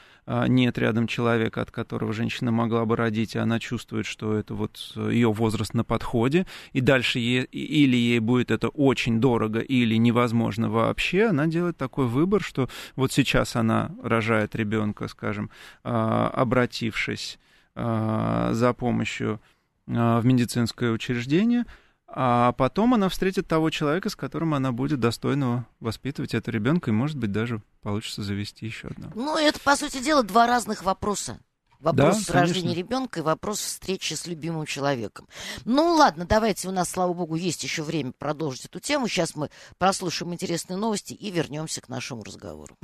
[0.47, 4.77] нет рядом человека, от которого женщина могла бы родить, и она чувствует, что это вот
[4.95, 10.69] ее возраст на подходе, и дальше ей, или ей будет это очень дорого, или невозможно
[10.69, 15.49] вообще, она делает такой выбор, что вот сейчас она рожает ребенка, скажем,
[15.83, 17.39] обратившись
[17.75, 19.39] э, за помощью
[19.87, 21.65] э, в медицинское учреждение,
[22.07, 26.93] а потом она встретит того человека, с которым она будет достойно воспитывать этого ребенка, и,
[26.93, 29.11] может быть, даже получится завести еще одного.
[29.15, 31.39] Ну, это, по сути дела, два разных вопроса.
[31.79, 35.27] Вопрос Да, рождения ребенка и вопрос встречи с любимым человеком.
[35.63, 39.07] Ну ладно, давайте, у нас, слава богу, есть еще время продолжить эту тему.
[39.07, 42.75] Сейчас мы прослушаем интересные новости и вернемся к нашему разговору.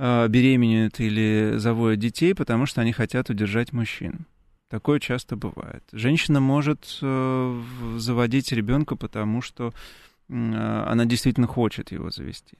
[0.00, 4.26] беременеют или заводят детей, потому что они хотят удержать мужчин.
[4.68, 5.82] Такое часто бывает.
[5.90, 9.74] Женщина может заводить ребенка, потому что
[10.28, 12.58] она действительно хочет его завести.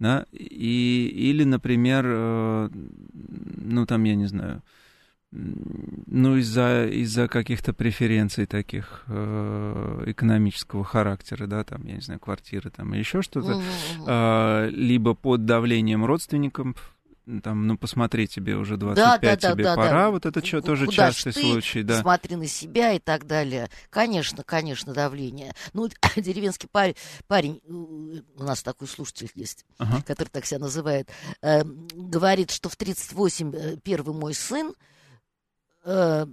[0.00, 0.26] Да?
[0.32, 4.64] И, или, например, ну там, я не знаю,
[5.32, 12.68] ну из-за из каких-то преференций таких э, экономического характера, да, там, я не знаю, квартиры
[12.70, 13.60] там, еще что-то,
[14.06, 16.94] а, либо под давлением родственников,
[17.42, 20.10] там, ну, посмотри, тебе уже 25, Да, да, тебе да, пора, да.
[20.10, 21.40] вот это Ку- тоже куда частый ты?
[21.40, 22.00] случай, да.
[22.00, 23.70] Смотри на себя и так далее.
[23.90, 25.52] Конечно, конечно, давление.
[25.72, 26.96] Ну, деревенский парень,
[27.28, 30.02] парень, э, у нас такой слушатель есть, Ага.
[30.02, 31.08] который так себя называет,
[31.42, 34.74] э, говорит, что в 38 э, первый мой сын,
[35.84, 36.26] э,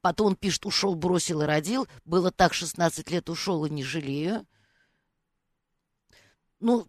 [0.00, 4.46] потом он пишет, ушел, бросил и родил, было так, 16 лет ушел и не жалею.
[6.60, 6.88] Ну,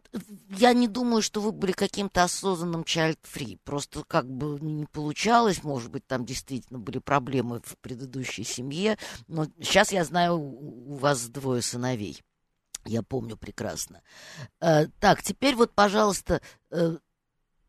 [0.50, 3.60] я не думаю, что вы были каким-то осознанным child-free.
[3.64, 8.98] Просто как бы не получалось, может быть, там действительно были проблемы в предыдущей семье.
[9.28, 12.24] Но сейчас я знаю, у вас двое сыновей.
[12.86, 14.02] Я помню прекрасно.
[14.60, 16.98] Э, так, теперь вот, пожалуйста, э,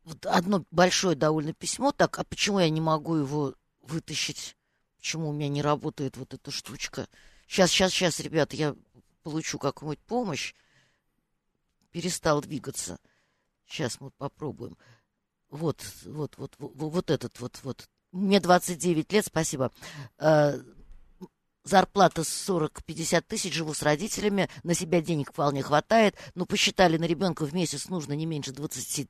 [0.05, 1.93] вот одно большое довольно письмо.
[1.93, 4.57] Так, а почему я не могу его вытащить?
[4.97, 7.09] Почему у меня не работает вот эта штучка?
[7.47, 8.77] Сейчас, сейчас, сейчас, ребята, я
[9.23, 10.55] получу какую-нибудь помощь.
[11.91, 12.99] Перестал двигаться.
[13.67, 14.77] Сейчас мы попробуем.
[15.49, 17.89] Вот, вот, вот, вот, вот этот вот, вот.
[18.13, 19.73] Мне 29 лет, спасибо.
[21.65, 27.05] Э, зарплата 40-50 тысяч, живу с родителями, на себя денег вполне хватает, но посчитали, на
[27.05, 29.09] ребенка в месяц нужно не меньше 20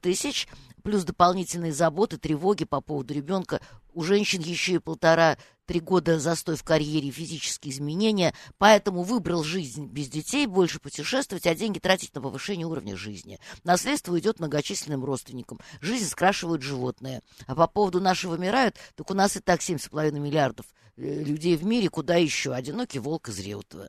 [0.00, 0.48] тысяч,
[0.82, 3.60] плюс дополнительные заботы, тревоги по поводу ребенка.
[3.92, 10.08] У женщин еще и полтора-три года застой в карьере, физические изменения, поэтому выбрал жизнь без
[10.08, 13.40] детей, больше путешествовать, а деньги тратить на повышение уровня жизни.
[13.64, 15.60] Наследство идет многочисленным родственникам.
[15.80, 17.22] Жизнь скрашивают животные.
[17.46, 21.64] А по поводу нашего вымирают, так у нас и так 7,5 миллиардов э, людей в
[21.64, 22.52] мире, куда еще?
[22.52, 23.88] Одинокий волк из Реутова.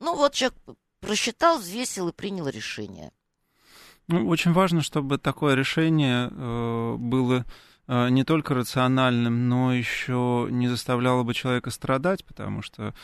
[0.00, 0.58] Ну вот человек
[1.00, 3.12] просчитал, взвесил и принял решение.
[4.08, 7.44] Ну, очень важно, чтобы такое решение э, было
[7.86, 12.94] э, не только рациональным, но еще не заставляло бы человека страдать, потому что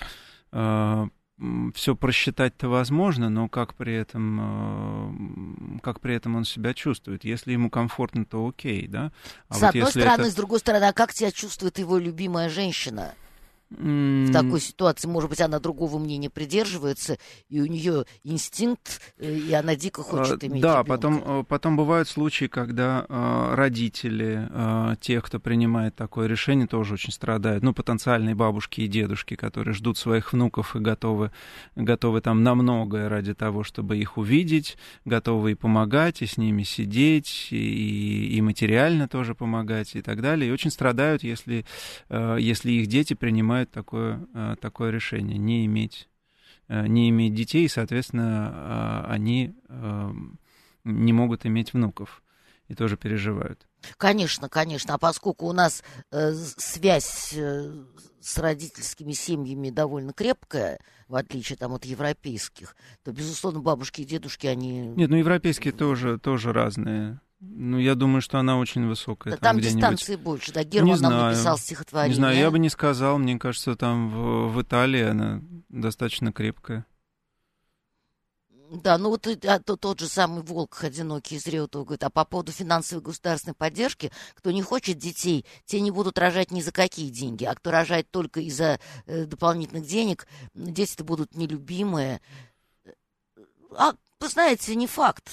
[1.75, 7.25] все просчитать-то возможно, но как при этом, э, как при этом он себя чувствует.
[7.25, 9.11] Если ему комфортно, то окей, да.
[9.49, 10.31] А с вот одной стороны, это...
[10.31, 13.15] с другой стороны, а как себя чувствует его любимая женщина?
[13.77, 19.53] В такой ситуации, может быть, она другого мнения придерживается, и у нее инстинкт, э, и
[19.53, 20.89] она дико хочет иметь Да, ребенка.
[20.89, 24.49] потом, э, потом бывают случаи, когда э, родители
[25.01, 27.63] тех, кто принимает такое решение, тоже очень страдают.
[27.63, 31.31] Ну, потенциальные бабушки и дедушки, которые ждут своих внуков и готовы,
[31.77, 36.63] готовы там на многое ради того, чтобы их увидеть, готовы и помогать, и с ними
[36.63, 40.49] сидеть, и, и материально тоже помогать, и так далее.
[40.49, 41.65] И очень страдают, если,
[42.11, 46.09] если их дети принимают такое, э, такое решение, не иметь
[46.69, 49.55] э, не иметь детей, и, соответственно, они
[50.85, 52.23] не могут иметь внуков
[52.69, 53.67] и тоже переживают.
[53.97, 54.95] Конечно, конечно.
[54.95, 57.85] А поскольку у нас э, связь э,
[58.21, 64.47] с родительскими семьями довольно крепкая, в отличие там от европейских, то, безусловно, бабушки и дедушки,
[64.47, 64.89] они...
[64.89, 67.21] Нет, ну европейские тоже, тоже разные.
[67.47, 69.35] Ну, я думаю, что она очень высокая.
[69.35, 70.65] Да, там, там дистанции больше, да.
[70.65, 72.11] Герман не нам знаю, написал стихотворение.
[72.11, 73.19] Не знаю, я бы не сказал.
[73.19, 76.87] Мне кажется, там в, в Италии она достаточно крепкая.
[78.71, 82.25] Да, ну вот а, то, тот же самый Волк одинокий из Реутова говорит, а по
[82.25, 87.11] поводу финансовой государственной поддержки, кто не хочет детей, те не будут рожать ни за какие
[87.11, 92.21] деньги, а кто рожает только из-за э, дополнительных денег, дети-то будут нелюбимые.
[93.77, 95.31] А, вы знаете, не факт.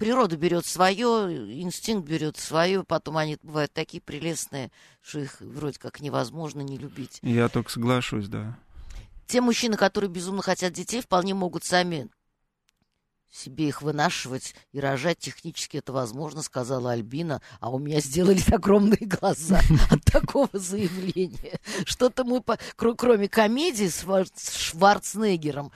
[0.00, 6.00] Природа берет свое, инстинкт берет свое, потом они бывают такие прелестные, что их вроде как
[6.00, 7.18] невозможно не любить.
[7.20, 8.58] Я только соглашусь, да.
[9.26, 12.08] Те мужчины, которые безумно хотят детей, вполне могут сами
[13.30, 19.06] себе их вынашивать и рожать технически это возможно, сказала Альбина, а у меня сделали огромные
[19.06, 21.60] глаза от такого заявления.
[21.84, 22.58] Что-то мы, по...
[22.76, 24.04] кроме комедии с
[24.58, 25.72] Шварценеггером,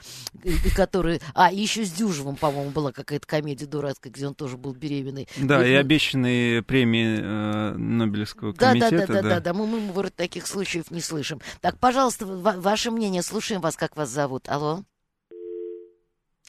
[0.75, 1.21] который...
[1.33, 5.27] А, еще с Дюжевым, по-моему, была какая-то комедия дурацкая, где он тоже был беременный.
[5.37, 8.91] Да, и, и обещанные премии э, Нобелевского комитета.
[8.91, 11.41] Да, да, да, да, да, да, мы, мы, мы вроде таких случаев не слышим.
[11.61, 14.49] Так, пожалуйста, ваше мнение, слушаем вас, как вас зовут.
[14.49, 14.83] Алло?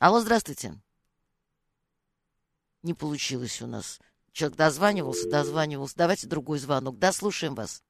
[0.01, 0.75] Алло, здравствуйте
[2.87, 4.01] не получилось у нас.
[4.33, 5.97] Человек дозванивался, дозванивался.
[5.99, 6.99] Давайте другой звонок.
[6.99, 7.83] Да, слушаем вас.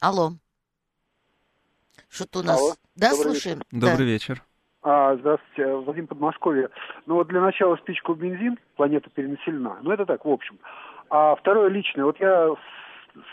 [0.00, 0.32] Алло.
[2.08, 2.58] Что-то у нас...
[2.58, 2.74] Алло.
[2.96, 3.58] Да, Добрый слушаем.
[3.58, 3.80] Вечер.
[3.80, 4.12] Добрый да.
[4.12, 4.44] вечер.
[4.82, 6.70] А, здравствуйте, Владимир Подмосковье.
[7.06, 9.78] Ну вот для начала спичку в бензин, планета перенаселена.
[9.82, 10.58] Ну это так, в общем.
[11.10, 12.04] А второе личное.
[12.04, 12.54] Вот я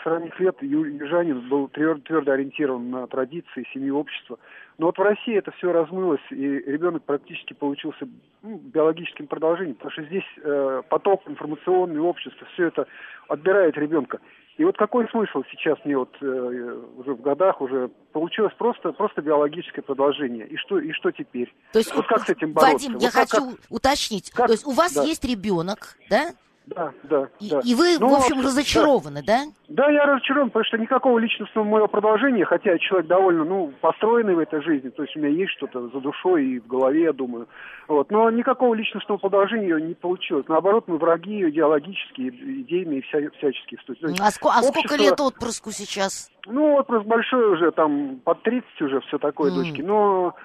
[0.01, 4.39] с ранних лет южанин был твердо, твердо ориентирован на традиции, семью, общества.
[4.77, 8.07] Но вот в России это все размылось, и ребенок практически получился
[8.41, 12.87] ну, биологическим продолжением, потому что здесь э, поток информационный, общество, все это
[13.27, 14.19] отбирает ребенка.
[14.57, 19.21] И вот какой смысл сейчас мне вот э, уже в годах уже получилось просто просто
[19.21, 20.47] биологическое продолжение.
[20.47, 21.53] И что и что теперь?
[21.73, 22.73] То есть вот как с этим бороться?
[22.73, 23.59] Вадим, вот я как, хочу как...
[23.69, 24.31] уточнить.
[24.31, 24.47] Как?
[24.47, 25.03] То есть у вас да.
[25.03, 26.31] есть ребенок, да?
[26.67, 27.59] Да, да, и, да.
[27.63, 29.45] И вы, ну, в общем, разочарованы, да?
[29.45, 29.85] да?
[29.85, 34.33] Да, я разочарован, потому что никакого личностного моего продолжения, хотя я человек довольно, ну, построенный
[34.33, 37.13] в этой жизни, то есть у меня есть что-то за душой и в голове, я
[37.13, 37.47] думаю.
[37.87, 40.45] Вот, но никакого личностного продолжения не получилось.
[40.47, 43.79] Наоборот, мы враги идеологические, идейные, вся, всяческие.
[44.19, 46.31] А, ск- а сколько лет отпрыску сейчас?
[46.47, 49.55] Ну, отпрыск большой уже, там, под 30 уже все такое, mm.
[49.55, 49.81] дочки.
[49.81, 50.35] Но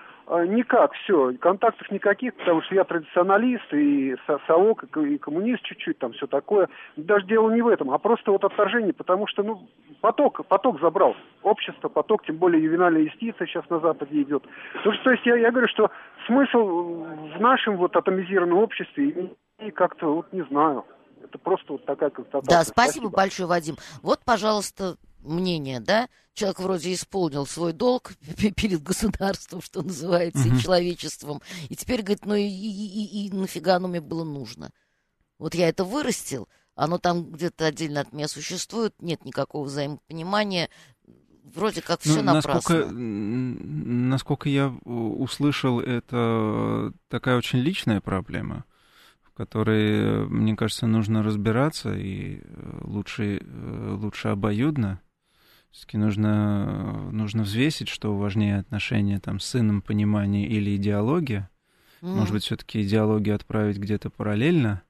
[0.46, 4.14] никак, все, контактов никаких, потому что я традиционалист и
[4.46, 6.68] совок, и коммунист чуть-чуть, там все такое.
[6.96, 9.68] Даже дело не в этом, а просто вот отторжение, потому что, ну,
[10.00, 11.16] поток, поток забрал.
[11.42, 14.44] Общество, поток, тем более ювенальная юстиция сейчас на Западе идет.
[14.84, 15.90] То, что, то есть я, я говорю, что
[16.26, 20.84] смысл в нашем вот атомизированном обществе, и как-то, вот не знаю,
[21.22, 22.58] это просто вот такая констатация.
[22.58, 23.76] Да, спасибо, спасибо большое, Вадим.
[24.02, 26.09] Вот, пожалуйста, мнение, да?
[26.35, 28.12] Человек вроде исполнил свой долг
[28.56, 31.42] перед государством, что называется, и человечеством.
[31.68, 34.70] И теперь говорит, ну и, и, и, и нафига оно мне было нужно?
[35.38, 40.68] Вот я это вырастил, оно там где-то отдельно от меня существует, нет никакого взаимопонимания,
[41.54, 42.54] вроде как все ну, напрасно.
[42.54, 48.64] Насколько, насколько я услышал, это такая очень личная проблема,
[49.22, 52.42] в которой, мне кажется, нужно разбираться и
[52.83, 53.42] лучше,
[53.98, 55.00] лучше обоюдно.
[55.70, 61.48] Все-таки нужно, нужно взвесить, что важнее отношения там, с сыном, понимание или идеология.
[62.02, 62.14] Mm.
[62.14, 64.83] Может быть, все-таки идеологию отправить где-то параллельно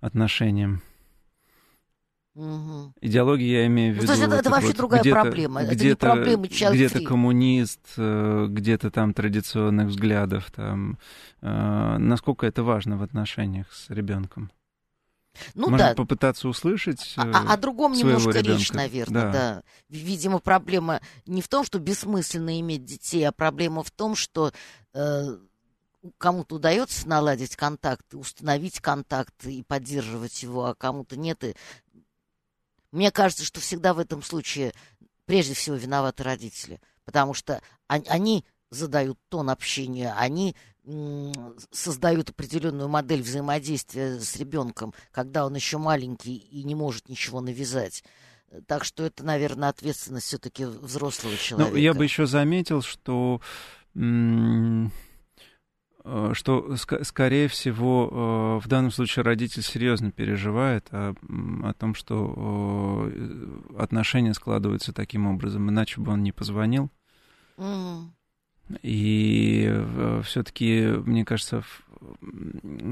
[0.00, 0.82] отношениям.
[2.34, 2.94] Угу.
[3.02, 4.12] Идеология, я имею в виду...
[4.14, 5.64] Ну, это, это вообще вот другая проблема.
[5.64, 10.50] Где-то, это не проблема Где-то коммунист, э, где-то там традиционных взглядов.
[10.50, 10.98] Там,
[11.42, 14.50] э, насколько это важно в отношениях с ребенком?
[15.54, 15.94] Ну Можно да.
[15.94, 17.14] попытаться услышать.
[17.16, 18.50] О, о другом немножко ребенка.
[18.52, 19.32] речь, наверное, да.
[19.32, 19.62] да.
[19.88, 24.52] Видимо, проблема не в том, что бессмысленно иметь детей, а проблема в том, что
[24.92, 25.36] э,
[26.18, 31.42] кому-то удается наладить контакт, установить контакт и поддерживать его, а кому-то нет.
[31.44, 31.54] И...
[32.90, 34.72] Мне кажется, что всегда в этом случае
[35.24, 40.56] прежде всего виноваты родители, потому что они задают тон общения, они
[41.70, 48.02] создают определенную модель взаимодействия с ребенком, когда он еще маленький и не может ничего навязать.
[48.66, 51.72] Так что это, наверное, ответственность все-таки взрослого человека.
[51.72, 53.40] Ну, я бы еще заметил, что
[53.94, 54.88] э,
[56.34, 61.14] что, скорее всего, э, в данном случае родитель серьезно переживает о,
[61.62, 66.90] о том, что э, отношения складываются таким образом, иначе бы он не позвонил.
[67.56, 68.08] Mm.
[68.82, 71.62] И э, все-таки, мне кажется,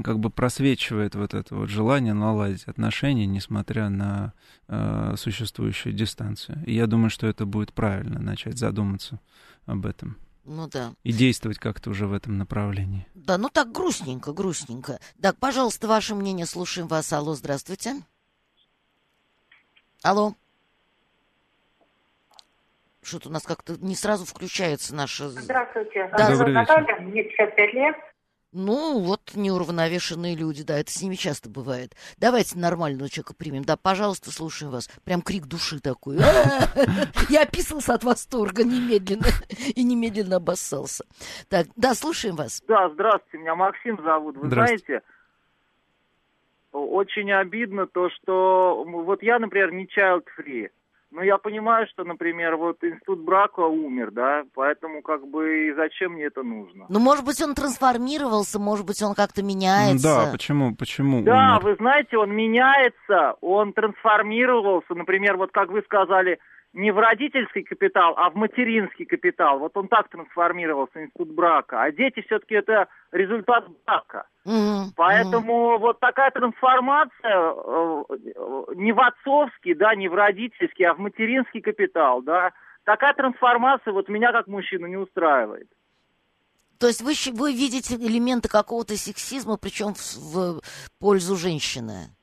[0.03, 4.33] как бы просвечивает вот это вот желание наладить отношения, несмотря на
[4.67, 6.63] э, существующую дистанцию.
[6.65, 9.19] И я думаю, что это будет правильно начать задуматься
[9.65, 10.17] об этом.
[10.43, 10.93] Ну да.
[11.03, 13.05] И действовать как-то уже в этом направлении.
[13.13, 14.99] Да, ну так грустненько, грустненько.
[15.21, 17.13] Так, пожалуйста, ваше мнение, слушаем вас.
[17.13, 18.01] Алло, здравствуйте.
[20.01, 20.35] Алло.
[23.03, 25.29] Что-то у нас как-то не сразу включается наша...
[25.29, 26.09] Здравствуйте.
[26.17, 27.01] Да, Добрый вечер.
[27.01, 27.95] Мне 55 лет.
[28.53, 31.95] Ну, вот неуравновешенные люди, да, это с ними часто бывает.
[32.17, 33.63] Давайте нормального человека примем.
[33.63, 34.89] Да, пожалуйста, слушаем вас.
[35.05, 36.17] Прям крик души такой.
[37.29, 39.27] Я описался от восторга немедленно
[39.75, 41.05] и немедленно обоссался.
[41.49, 42.61] Так, да, слушаем вас.
[42.67, 44.35] Да, здравствуйте, меня Максим зовут.
[44.35, 45.01] Вы знаете,
[46.73, 50.25] очень обидно то, что вот я, например, не child
[51.11, 51.15] free.
[51.15, 56.13] Ну, я понимаю, что, например, вот институт брака умер, да, поэтому как бы и зачем
[56.13, 56.85] мне это нужно?
[56.89, 60.25] Ну, может быть, он трансформировался, может быть, он как-то меняется.
[60.25, 61.63] Да, почему, почему Да, умер?
[61.63, 66.39] вы знаете, он меняется, он трансформировался, например, вот как вы сказали,
[66.73, 69.59] не в родительский капитал, а в материнский капитал.
[69.59, 71.81] Вот он так трансформировался, институт брака.
[71.81, 74.27] А дети все-таки это результат брака.
[74.45, 74.93] Mm-hmm.
[74.95, 75.79] Поэтому mm-hmm.
[75.79, 78.03] вот такая трансформация э,
[78.75, 82.51] не в отцовский, да, не в родительский, а в материнский капитал, да.
[82.85, 85.67] Такая трансформация вот меня как мужчину не устраивает.
[86.79, 92.15] То есть вы, вы видите элементы какого-то сексизма, причем в, в пользу женщины?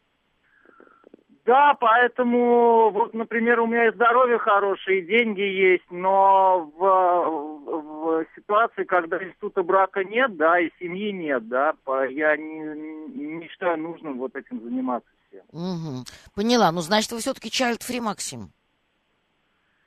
[1.49, 8.27] Да, поэтому, вот, например, у меня и здоровье хорошее, и деньги есть, но в, в
[8.37, 11.73] ситуации, когда института брака нет, да, и семьи нет, да,
[12.11, 15.43] я не, не считаю нужным вот этим заниматься всем.
[15.53, 16.05] Угу.
[16.35, 16.71] Поняла.
[16.71, 18.51] Ну, значит, вы все-таки child-free, Максим?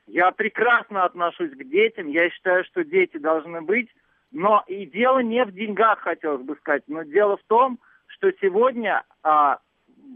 [0.07, 2.07] Я прекрасно отношусь к детям.
[2.07, 3.89] Я считаю, что дети должны быть.
[4.31, 9.03] Но и дело не в деньгах, хотелось бы сказать, но дело в том, что сегодня
[9.21, 9.59] а,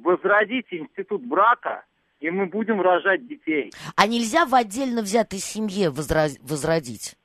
[0.03, 1.83] возродите институт брака,
[2.19, 3.71] и мы будем рожать детей.
[3.95, 7.15] А нельзя в отдельно взятой семье возродить?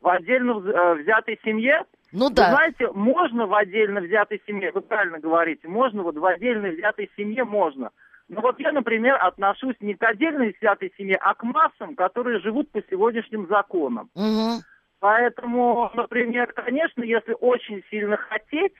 [0.00, 1.84] В отдельно э, взятой семье?
[2.10, 2.50] Ну да.
[2.50, 7.10] Вы знаете, можно в отдельно взятой семье, вы правильно говорите, можно вот в отдельно взятой
[7.16, 7.90] семье можно.
[8.28, 12.70] Но вот я, например, отношусь не к отдельно взятой семье, а к массам, которые живут
[12.70, 14.10] по сегодняшним законам.
[14.14, 14.62] Угу.
[15.00, 18.74] Поэтому, например, конечно, если очень сильно хотеть,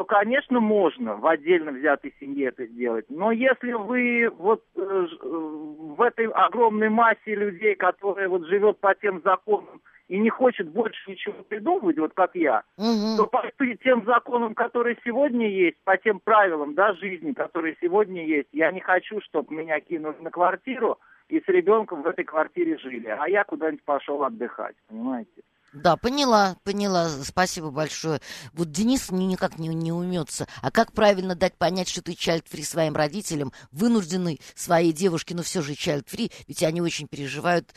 [0.00, 3.04] то, конечно, можно в отдельно взятой семье это сделать.
[3.10, 8.94] Но если вы вот э, э, в этой огромной массе людей, которые вот живет по
[8.94, 13.18] тем законам и не хочет больше ничего придумывать, вот как я, угу.
[13.18, 13.42] то по
[13.84, 18.80] тем законам, которые сегодня есть, по тем правилам да, жизни, которые сегодня есть, я не
[18.80, 20.98] хочу, чтобы меня кинули на квартиру
[21.28, 25.42] и с ребенком в этой квартире жили, а я куда-нибудь пошел отдыхать, понимаете?
[25.72, 27.08] Да, поняла, поняла.
[27.22, 28.20] Спасибо большое.
[28.52, 30.48] Вот Денис никак не, не умется.
[30.62, 35.62] А как правильно дать понять, что ты child-free своим родителям, вынужденный своей девушке, но все
[35.62, 37.72] же child-free, ведь они очень переживают.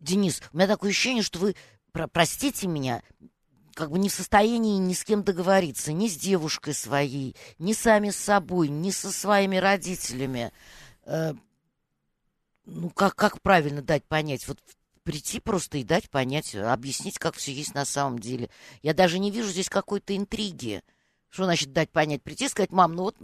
[0.00, 1.54] Денис, у меня такое ощущение, что вы,
[1.92, 3.02] про простите меня,
[3.74, 8.10] как бы не в состоянии ни с кем договориться, ни с девушкой своей, ни сами
[8.10, 10.52] с собой, ни со своими родителями.
[11.04, 11.34] Э,
[12.64, 14.48] ну, как, как правильно дать понять?
[14.48, 14.58] Вот
[15.06, 18.50] прийти просто и дать понять, объяснить, как все есть на самом деле.
[18.82, 20.82] Я даже не вижу здесь какой-то интриги.
[21.28, 22.24] Что значит дать понять?
[22.24, 23.16] Прийти и сказать, мам, ну вот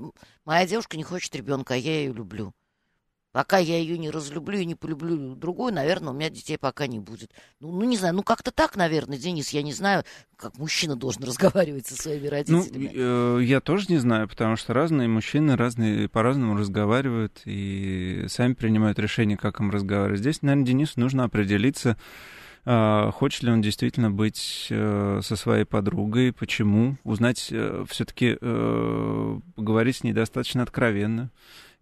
[0.45, 2.55] моя девушка не хочет ребенка, а я ее люблю.
[3.33, 7.01] Пока я ее не разлюблю и не полюблю другую, наверное, у меня детей пока не
[7.01, 7.31] будет.
[7.61, 10.05] Ну, ну не знаю, ну как-то так, наверное, Денис, я не знаю,
[10.37, 12.91] как мужчина должен разговаривать со своими родителями.
[12.95, 18.53] Ну, э, я тоже не знаю, потому что разные мужчины разные по-разному разговаривают и сами
[18.53, 20.21] принимают решение, как им разговаривать.
[20.21, 21.97] Здесь, наверное, Денису нужно определиться,
[22.67, 29.41] э, хочет ли он действительно быть э, со своей подругой, почему, узнать, э, все-таки э,
[29.57, 31.31] поговорить с ней достаточно откровенно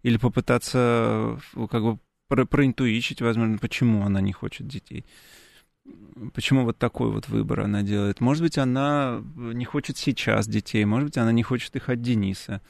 [0.03, 5.05] или попытаться э, как бы про проинтуичить, возможно, почему она не хочет детей.
[6.33, 8.21] Почему вот такой вот выбор она делает?
[8.21, 12.61] Может быть, она не хочет сейчас детей, может быть, она не хочет их от Дениса.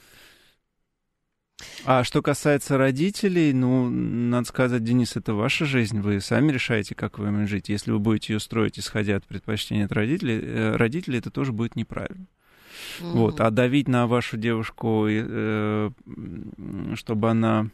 [1.85, 7.19] А что касается родителей, ну, надо сказать, Денис, это ваша жизнь, вы сами решаете, как
[7.19, 7.69] вы им жить.
[7.69, 11.75] Если вы будете ее строить, исходя от предпочтений от родителей, э, родителей это тоже будет
[11.75, 12.25] неправильно.
[12.99, 13.11] Mm-hmm.
[13.11, 15.91] Вот, а давить на вашу девушку, э,
[16.95, 17.69] чтобы она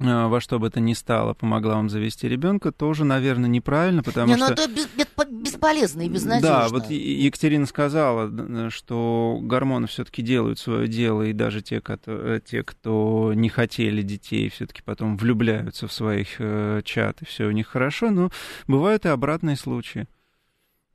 [0.00, 4.34] а, во что бы то ни стало помогла вам завести ребенка, тоже, наверное, неправильно, потому
[4.34, 4.54] не, что...
[4.54, 6.48] Ну, это бесполезно и безнадежно.
[6.48, 12.62] Да, вот Екатерина сказала, что гормоны все-таки делают свое дело, и даже те, кто, те,
[12.62, 17.66] кто не хотели детей, все-таки потом влюбляются в своих э, чат, и все у них
[17.66, 18.30] хорошо, но
[18.68, 20.06] бывают и обратные случаи.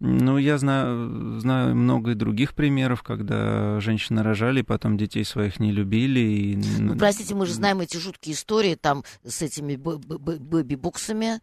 [0.06, 5.72] Ну, я знаю, знаю много и других примеров, когда женщины рожали, потом детей своих не
[5.72, 6.20] любили.
[6.20, 6.56] И...
[6.78, 11.40] Ну, простите, мы же знаем эти жуткие истории там с этими бэби-боксами.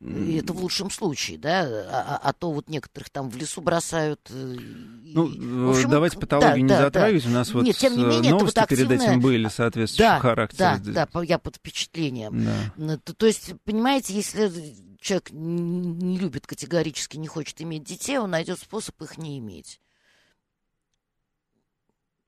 [0.00, 3.62] И это в лучшем случае, да, а, а, а то вот некоторых там в лесу
[3.62, 4.20] бросают.
[4.28, 7.24] Э, ну, в общем, давайте патологию да, не да, затрагивать.
[7.24, 7.30] Да.
[7.30, 8.98] У нас вот Нет, тем не менее, новости вот активная...
[8.98, 10.80] перед этим были соответствующего да, характера.
[10.84, 12.44] Да, да, я под впечатлением.
[12.76, 12.98] Да.
[12.98, 14.52] То, то есть, понимаете, если
[15.00, 19.80] человек не любит категорически, не хочет иметь детей, он найдет способ их не иметь.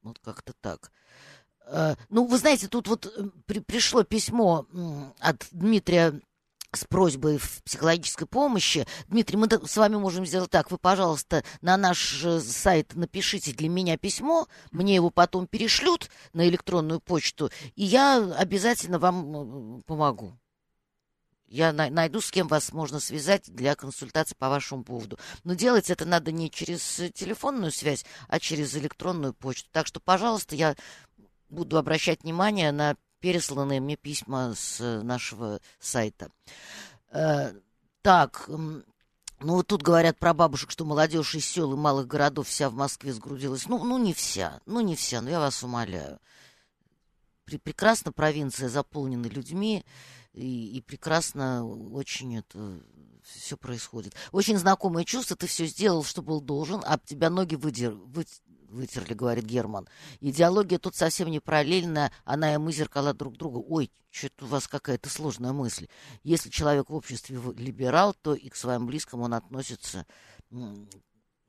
[0.03, 0.93] Вот как-то так.
[1.67, 4.67] Э, ну, вы знаете, тут вот э, при, пришло письмо
[5.19, 6.21] от Дмитрия
[6.77, 8.87] с просьбой в психологической помощи.
[9.09, 10.71] Дмитрий, мы с вами можем сделать так.
[10.71, 16.49] Вы, пожалуйста, на наш э, сайт напишите для меня письмо, мне его потом перешлют на
[16.49, 20.39] электронную почту, и я обязательно вам помогу.
[21.49, 25.17] Я найду, с кем вас можно связать для консультации по вашему поводу.
[25.45, 26.83] Но делать это надо не через
[27.15, 29.69] телефонную связь, а через электронную почту.
[29.71, 30.75] Так что, пожалуйста, я
[31.49, 36.31] буду обращать внимание на пересланные мне письма с нашего сайта.
[37.11, 37.53] Э,
[38.03, 38.83] так, ну
[39.41, 43.13] вот тут говорят про бабушек, что молодежь из сел и малых городов вся в Москве
[43.13, 43.67] сгрудилась.
[43.69, 46.19] Ну, ну не вся, ну не вся, но я вас умоляю.
[47.45, 49.85] Прекрасно провинция заполнена людьми,
[50.33, 52.81] и, и прекрасно очень это
[53.23, 54.15] все происходит.
[54.33, 58.25] Очень знакомое чувство, ты все сделал, что был должен, а тебя ноги выдер, вы,
[58.71, 59.89] вытерли, говорит Герман.
[60.21, 63.59] Идеология тут совсем не параллельная, она и мы зеркала друг друга.
[63.59, 65.89] Ой, что-то у вас какая-то сложная мысль.
[66.23, 70.07] Если человек в обществе либерал, то и к своим близким он относится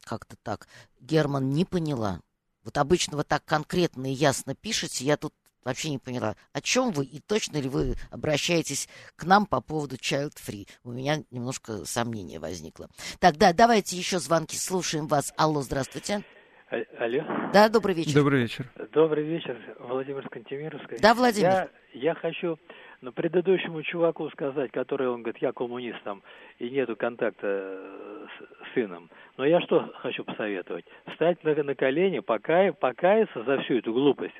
[0.03, 0.67] как-то так.
[0.99, 2.21] Герман не поняла.
[2.63, 5.33] Вот обычно вы так конкретно и ясно пишете, я тут
[5.67, 8.87] Вообще не поняла, о чем вы и точно ли вы обращаетесь
[9.17, 10.65] к нам по поводу Child Free?
[10.85, 12.89] У меня немножко сомнения возникло.
[13.19, 15.33] Так, да, давайте еще звонки, слушаем вас.
[15.35, 16.23] Алло, здравствуйте.
[16.69, 17.23] А, алло.
[17.53, 18.13] Да, добрый вечер.
[18.13, 18.65] Добрый вечер.
[18.91, 20.97] Добрый вечер, Владимир Скантемировский.
[20.99, 21.49] Да, Владимир.
[21.49, 22.59] Я, я хочу
[23.01, 26.23] ну, предыдущему чуваку сказать, который, он говорит, я коммунист там,
[26.59, 29.09] и нету контакта э, с сыном.
[29.37, 30.85] Но я что хочу посоветовать?
[31.11, 34.35] Встать на, на колени, покая, покаяться за всю эту глупость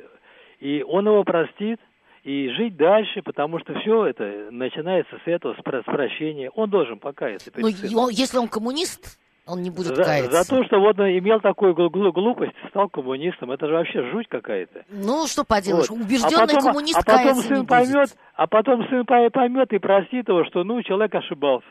[0.60, 1.80] и он его простит,
[2.24, 6.50] и жить дальше, потому что все это начинается с этого, с, прощения.
[6.50, 7.52] Он должен покаяться.
[7.56, 9.18] Ну, если он коммунист,
[9.48, 10.44] он не будет за, каяться.
[10.44, 14.84] За то, что вот он имел такую глупость, стал коммунистом, это же вообще жуть какая-то.
[14.90, 16.00] Ну, что поделаешь, вот.
[16.00, 20.44] убежденный а потом, коммунист а потом сын поймет, А потом сын поймет и простит его,
[20.46, 21.68] что, ну, человек ошибался.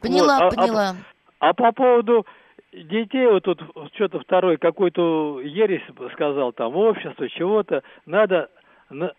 [0.00, 0.54] Поняла, вот.
[0.54, 0.94] поняла.
[1.38, 2.24] А, а, а по поводу
[2.72, 3.60] детей, вот тут
[3.94, 5.82] что-то второй какой-то ересь
[6.12, 8.48] сказал, там общество, чего-то, надо
[8.90, 9.12] на,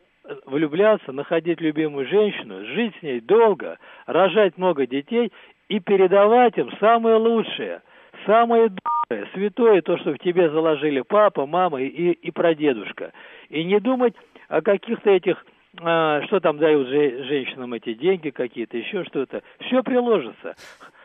[0.46, 5.32] влюбляться, находить любимую женщину, жить с ней долго, рожать много детей
[5.70, 7.82] и передавать им самое лучшее,
[8.26, 13.12] самое доброе, святое, то, что в тебе заложили папа, мама и, и прадедушка.
[13.50, 14.14] И не думать
[14.50, 15.44] о каких-то этих
[15.82, 19.42] а, что там дают же, женщинам эти деньги какие-то, еще что-то.
[19.60, 20.56] Все приложится.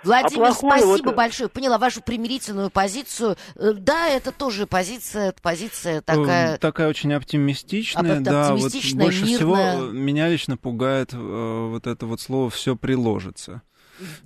[0.04, 1.16] Владимир, а спасибо вот...
[1.16, 1.48] большое.
[1.48, 3.36] Поняла вашу примирительную позицию.
[3.56, 6.58] Э, да, это тоже позиция, позиция такая...
[6.58, 8.50] Такая очень оптимистичная, да.
[8.50, 9.76] Оптимистичная, вот больше мирная.
[9.76, 13.62] всего меня лично пугает э, вот это вот слово «все приложится».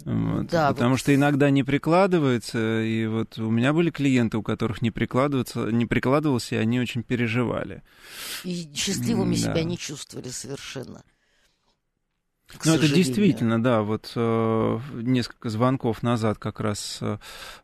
[0.04, 1.00] Вот, да, потому вот.
[1.00, 5.86] что иногда не прикладывается, и вот у меня были клиенты, у которых не прикладывается, не
[5.86, 7.82] прикладывался, и они очень переживали.
[8.44, 9.40] И счастливыми да.
[9.40, 11.02] себя не чувствовали совершенно.
[12.64, 13.82] Ну, это действительно, да.
[13.82, 17.18] Вот э, несколько звонков назад как раз э,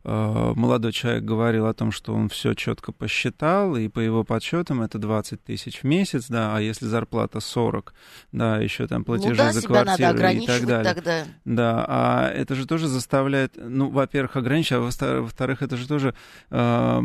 [0.04, 4.82] э, молодой человек говорил о том, что он все четко посчитал, и по его подсчетам
[4.82, 7.94] это 20 тысяч в месяц, да, а если зарплата 40,
[8.32, 10.94] да, еще там платежи ну, да, за квартиру и так далее.
[10.94, 11.24] Тогда.
[11.44, 16.14] Да, а это же тоже заставляет, ну, во-первых, ограничивать, а во-вторых, это же тоже
[16.50, 17.00] э,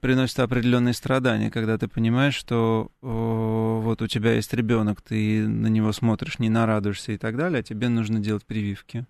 [0.00, 5.68] приносит определенные страдания, когда ты понимаешь, что э, вот у тебя есть ребенок, ты на
[5.68, 9.04] него смотришь, не нарадуешься и так так далее, а тебе нужно делать прививки.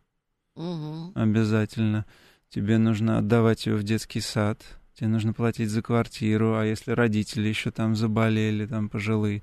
[0.54, 1.12] Угу.
[1.14, 2.06] Обязательно.
[2.48, 4.62] Тебе нужно отдавать ее в детский сад.
[4.94, 9.42] Тебе нужно платить за квартиру, а если родители еще там заболели, там пожилые,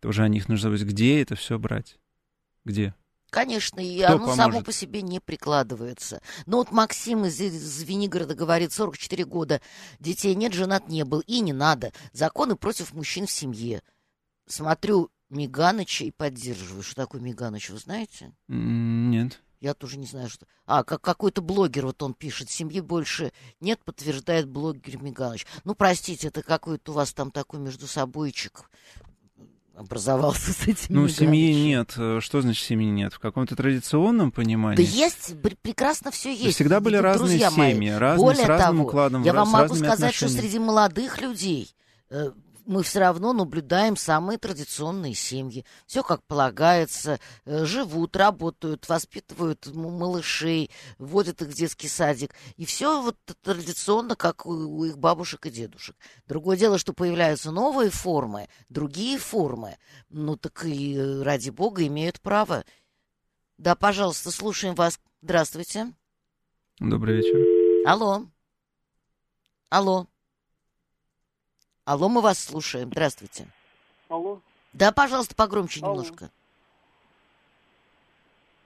[0.00, 0.82] Тоже о них нужно быть.
[0.82, 1.98] Где это все брать?
[2.66, 2.94] Где?
[3.30, 4.36] Конечно, и Кто оно поможет?
[4.36, 6.20] само по себе не прикладывается.
[6.44, 9.62] Но вот Максим из, из Звенигорода говорит, 44 года,
[9.98, 11.90] детей нет, женат не был, и не надо.
[12.12, 13.82] Законы против мужчин в семье.
[14.46, 16.82] Смотрю Миганыча и поддерживаю.
[16.82, 18.32] Что такое Миганыч, вы знаете?
[18.48, 19.40] Нет.
[19.60, 20.46] Я тоже не знаю, что...
[20.66, 25.46] А, как какой-то блогер, вот он пишет, семьи больше нет, подтверждает блогер Миганыч.
[25.64, 28.68] Ну, простите, это какой-то у вас там такой между собойчик
[29.74, 31.90] образовался с этим Ну, семьи нет.
[31.92, 33.12] Что значит семьи нет?
[33.14, 34.76] В каком-то традиционном понимании?
[34.76, 36.54] Да есть, прекрасно все есть есть.
[36.56, 37.72] всегда были Д- разные друзья мои.
[37.72, 40.40] семьи, разные, Более с разным того, укладом, я вам могу сказать, что отношениями.
[40.40, 41.74] среди молодых людей
[42.10, 42.30] э,
[42.66, 45.64] мы все равно наблюдаем самые традиционные семьи.
[45.86, 52.34] Все как полагается, э, живут, работают, воспитывают малышей, водят их в детский садик.
[52.56, 55.96] И все вот традиционно, как у, у их бабушек и дедушек.
[56.26, 59.76] Другое дело, что появляются новые формы, другие формы.
[60.08, 62.64] Ну так и э, ради бога имеют право.
[63.58, 64.98] Да, пожалуйста, слушаем вас.
[65.22, 65.92] Здравствуйте.
[66.80, 67.88] Добрый вечер.
[67.88, 68.26] Алло.
[69.70, 70.08] Алло.
[71.84, 72.88] Алло, мы вас слушаем.
[72.88, 73.46] Здравствуйте.
[74.08, 74.40] Алло.
[74.72, 75.92] Да, пожалуйста, погромче Алло.
[75.92, 76.30] немножко.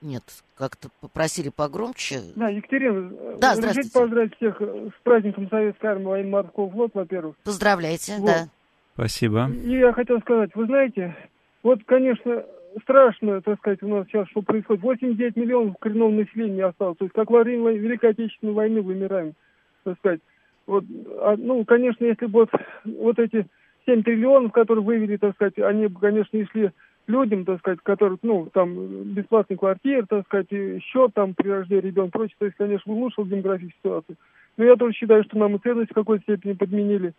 [0.01, 0.23] Нет,
[0.57, 2.21] как-то попросили погромче.
[2.37, 3.91] Да, Екатерина, э, Да, здравствуйте.
[3.93, 7.37] поздравить всех э, с праздником Советской армии военно-морского флота, во-первых.
[7.43, 8.27] Поздравляйте, Вот.
[8.27, 8.49] да.
[8.95, 9.51] Спасибо.
[9.51, 11.17] И я хотел сказать, вы знаете,
[11.65, 12.45] вот, конечно,
[12.83, 14.83] страшно, так сказать, у нас сейчас что происходит.
[14.83, 16.99] 89 миллионов коренного населения осталось.
[16.99, 19.35] То есть, как во время Великой Отечественной войны вымираем,
[19.83, 20.21] так сказать.
[20.69, 20.85] Вот,
[21.23, 22.51] а, ну, конечно, если бы вот,
[22.85, 23.47] вот эти
[23.87, 26.71] 7 триллионов, которые вывели, так сказать, они бы, конечно, шли
[27.07, 28.75] людям, так сказать, которые, ну, там,
[29.15, 30.49] бесплатный квартир, так сказать,
[30.83, 34.17] счет там при рождении ребенка, прочее, то есть, конечно, улучшил демографическую ситуацию.
[34.59, 37.15] Но я тоже считаю, что нам и ценности в какой-то степени подменили.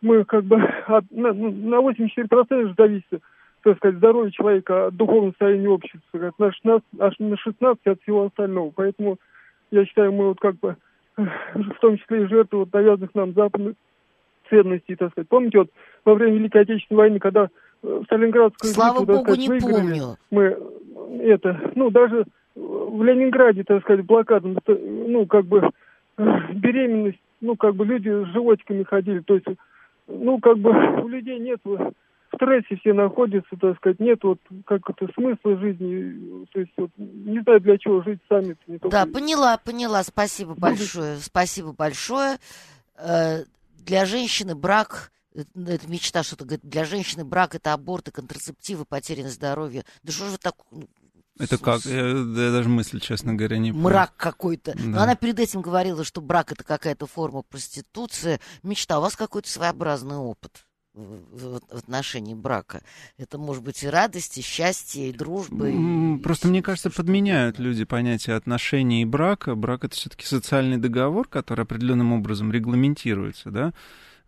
[0.00, 3.22] Мы как бы от, на, ну, на 84% же зависит,
[3.62, 8.00] так сказать, здоровье человека от духовного состояния общества, как на 16, аж на 16 от
[8.00, 8.72] всего остального.
[8.74, 9.18] Поэтому
[9.70, 10.76] я считаю, мы вот как бы
[11.16, 13.74] в том числе и жертвы вот навязанных нам западных
[14.50, 15.28] ценностей, так сказать.
[15.28, 15.70] Помните, вот
[16.04, 17.48] во время Великой Отечественной войны, когда э,
[17.82, 20.16] в Сталинградскую Слава битву, так богу, сказать, не выиграли, помню.
[20.30, 25.70] мы э, это, ну, даже в Ленинграде, так сказать, блокадом, это, ну, как бы
[26.18, 29.46] э, беременность, ну, как бы люди с животиками ходили, то есть,
[30.06, 30.70] ну, как бы
[31.02, 31.60] у людей нет
[32.36, 37.40] стрессе все находятся, так сказать, нет вот как это смысла жизни, то есть вот не
[37.42, 38.56] знаю для чего жить сами.
[38.66, 40.02] Не только- Да, поняла, поняла.
[40.02, 41.16] Спасибо большое.
[41.18, 42.38] Спасибо большое.
[42.96, 43.44] Э,
[43.78, 49.28] Для женщины брак э, это мечта, что-то говорит, для женщины брак это аборты, контрацептивы, потеря
[49.28, 49.84] здоровья.
[50.02, 50.84] Да что же так ну,
[51.38, 51.84] Это как?
[51.84, 53.84] Я, я даже мысль, честно говоря, не понял.
[53.84, 54.74] Мрак какой-то.
[54.78, 55.02] Но Да.
[55.02, 58.38] она перед этим говорила, что брак это какая-то форма проституции.
[58.62, 60.64] Мечта, у вас какой-то своеобразный опыт
[60.94, 62.82] в, отношении брака.
[63.18, 65.68] Это может быть и радость, и счастье, и дружба.
[65.68, 69.54] и- Просто и мне кажется, подменяют люди понятие отношений и брака.
[69.54, 73.72] Брак это все-таки социальный договор, который определенным образом регламентируется, да,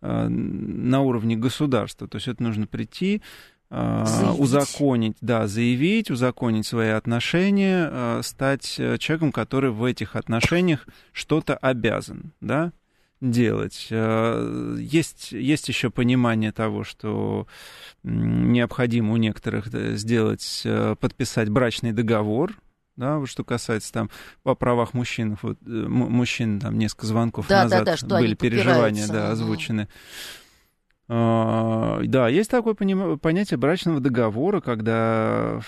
[0.01, 2.07] а, на уровне государства.
[2.07, 3.21] То есть это нужно прийти,
[3.69, 4.39] а, Заявить.
[4.39, 11.55] узаконить, да, заявить, узаконить свои отношения, а, стать э, человеком, который в этих отношениях что-то
[11.57, 12.71] обязан, да,
[13.21, 13.87] делать.
[13.91, 17.47] А, Есть, есть еще понимание того, что
[18.03, 22.53] необходимо у некоторых да, сделать, э, подписать брачный договор,
[22.95, 24.09] да, вот что касается там
[24.43, 28.33] по правах мужчин, вот, э, мужчин там несколько звонков Да, да, назад да, что были
[28.33, 29.87] переживания, да, озвучены.
[31.09, 35.61] А, Да, есть такое понятие брачного договора, когда э,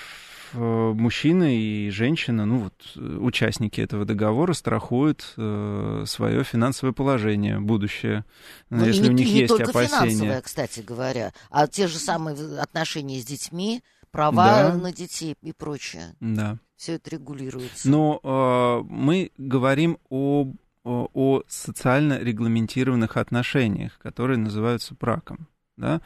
[0.54, 8.26] мужчина и женщина, ну вот э, участники этого договора страхуют свое финансовое положение, будущее,
[8.70, 10.10] Ну, и если не, у них не есть только опасения.
[10.12, 13.82] финансовое, кстати говоря, а те же самые отношения с детьми,
[14.12, 14.74] права Да.
[14.76, 16.16] на детей и прочее.
[16.20, 16.58] Да.
[16.76, 17.90] Все это регулируется.
[17.90, 25.48] Но э, мы говорим об- о, о социально регламентированных отношениях, которые называются браком,
[25.78, 26.00] да, э,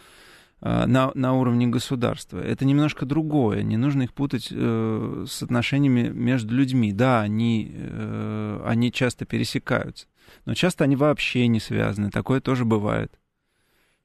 [0.85, 2.39] на, на уровне государства.
[2.39, 6.93] Это немножко другое, не нужно их путать э, с отношениями между людьми.
[6.93, 10.07] Да, они, э, они часто пересекаются,
[10.45, 13.11] но часто они вообще не связаны, такое тоже бывает.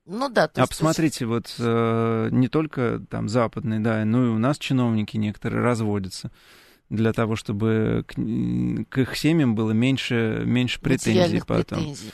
[0.05, 4.29] ну да, то А есть- посмотрите, вот э, не только там западные, да, но и
[4.29, 6.31] у нас чиновники некоторые разводятся
[6.91, 11.79] для того, чтобы к, к их семьям было меньше, меньше претензий потом.
[11.81, 12.11] претензий.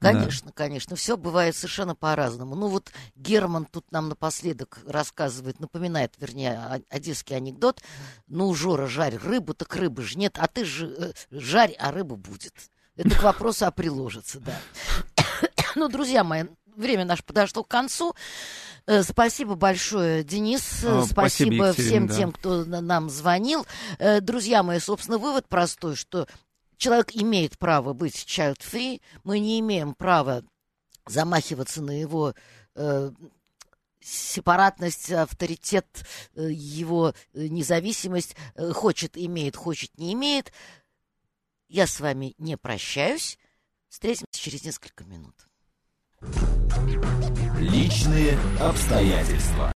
[0.00, 0.12] Да.
[0.12, 2.54] Конечно, конечно, все бывает совершенно по-разному.
[2.54, 7.82] Ну вот Герман тут нам напоследок рассказывает, напоминает, вернее, одесский анекдот.
[8.28, 12.16] Ну, Жора, жарь рыбу, так рыбы же нет, а ты же э, жарь, а рыба
[12.16, 12.54] будет.
[12.96, 14.58] Это к вопросу о приложится, да.
[15.74, 16.44] Ну, друзья мои,
[16.74, 18.14] время наше подошло к концу.
[18.86, 20.82] Э, спасибо большое, Денис.
[20.84, 22.16] О, спасибо, спасибо всем да.
[22.16, 23.66] тем, кто на- нам звонил.
[23.98, 26.26] Э, Друзья мои, собственно, вывод простой, что
[26.78, 29.02] человек имеет право быть child-free.
[29.24, 30.42] Мы не имеем права
[31.06, 32.34] замахиваться на его
[32.74, 33.10] э,
[34.00, 38.36] сепаратность, авторитет, э, его э, независимость.
[38.54, 40.52] Э, Хочет, имеет, хочет, не имеет.
[41.68, 43.38] Я с вами не прощаюсь.
[43.88, 45.34] Встретимся через несколько минут.
[47.58, 49.66] Личные обстоятельства.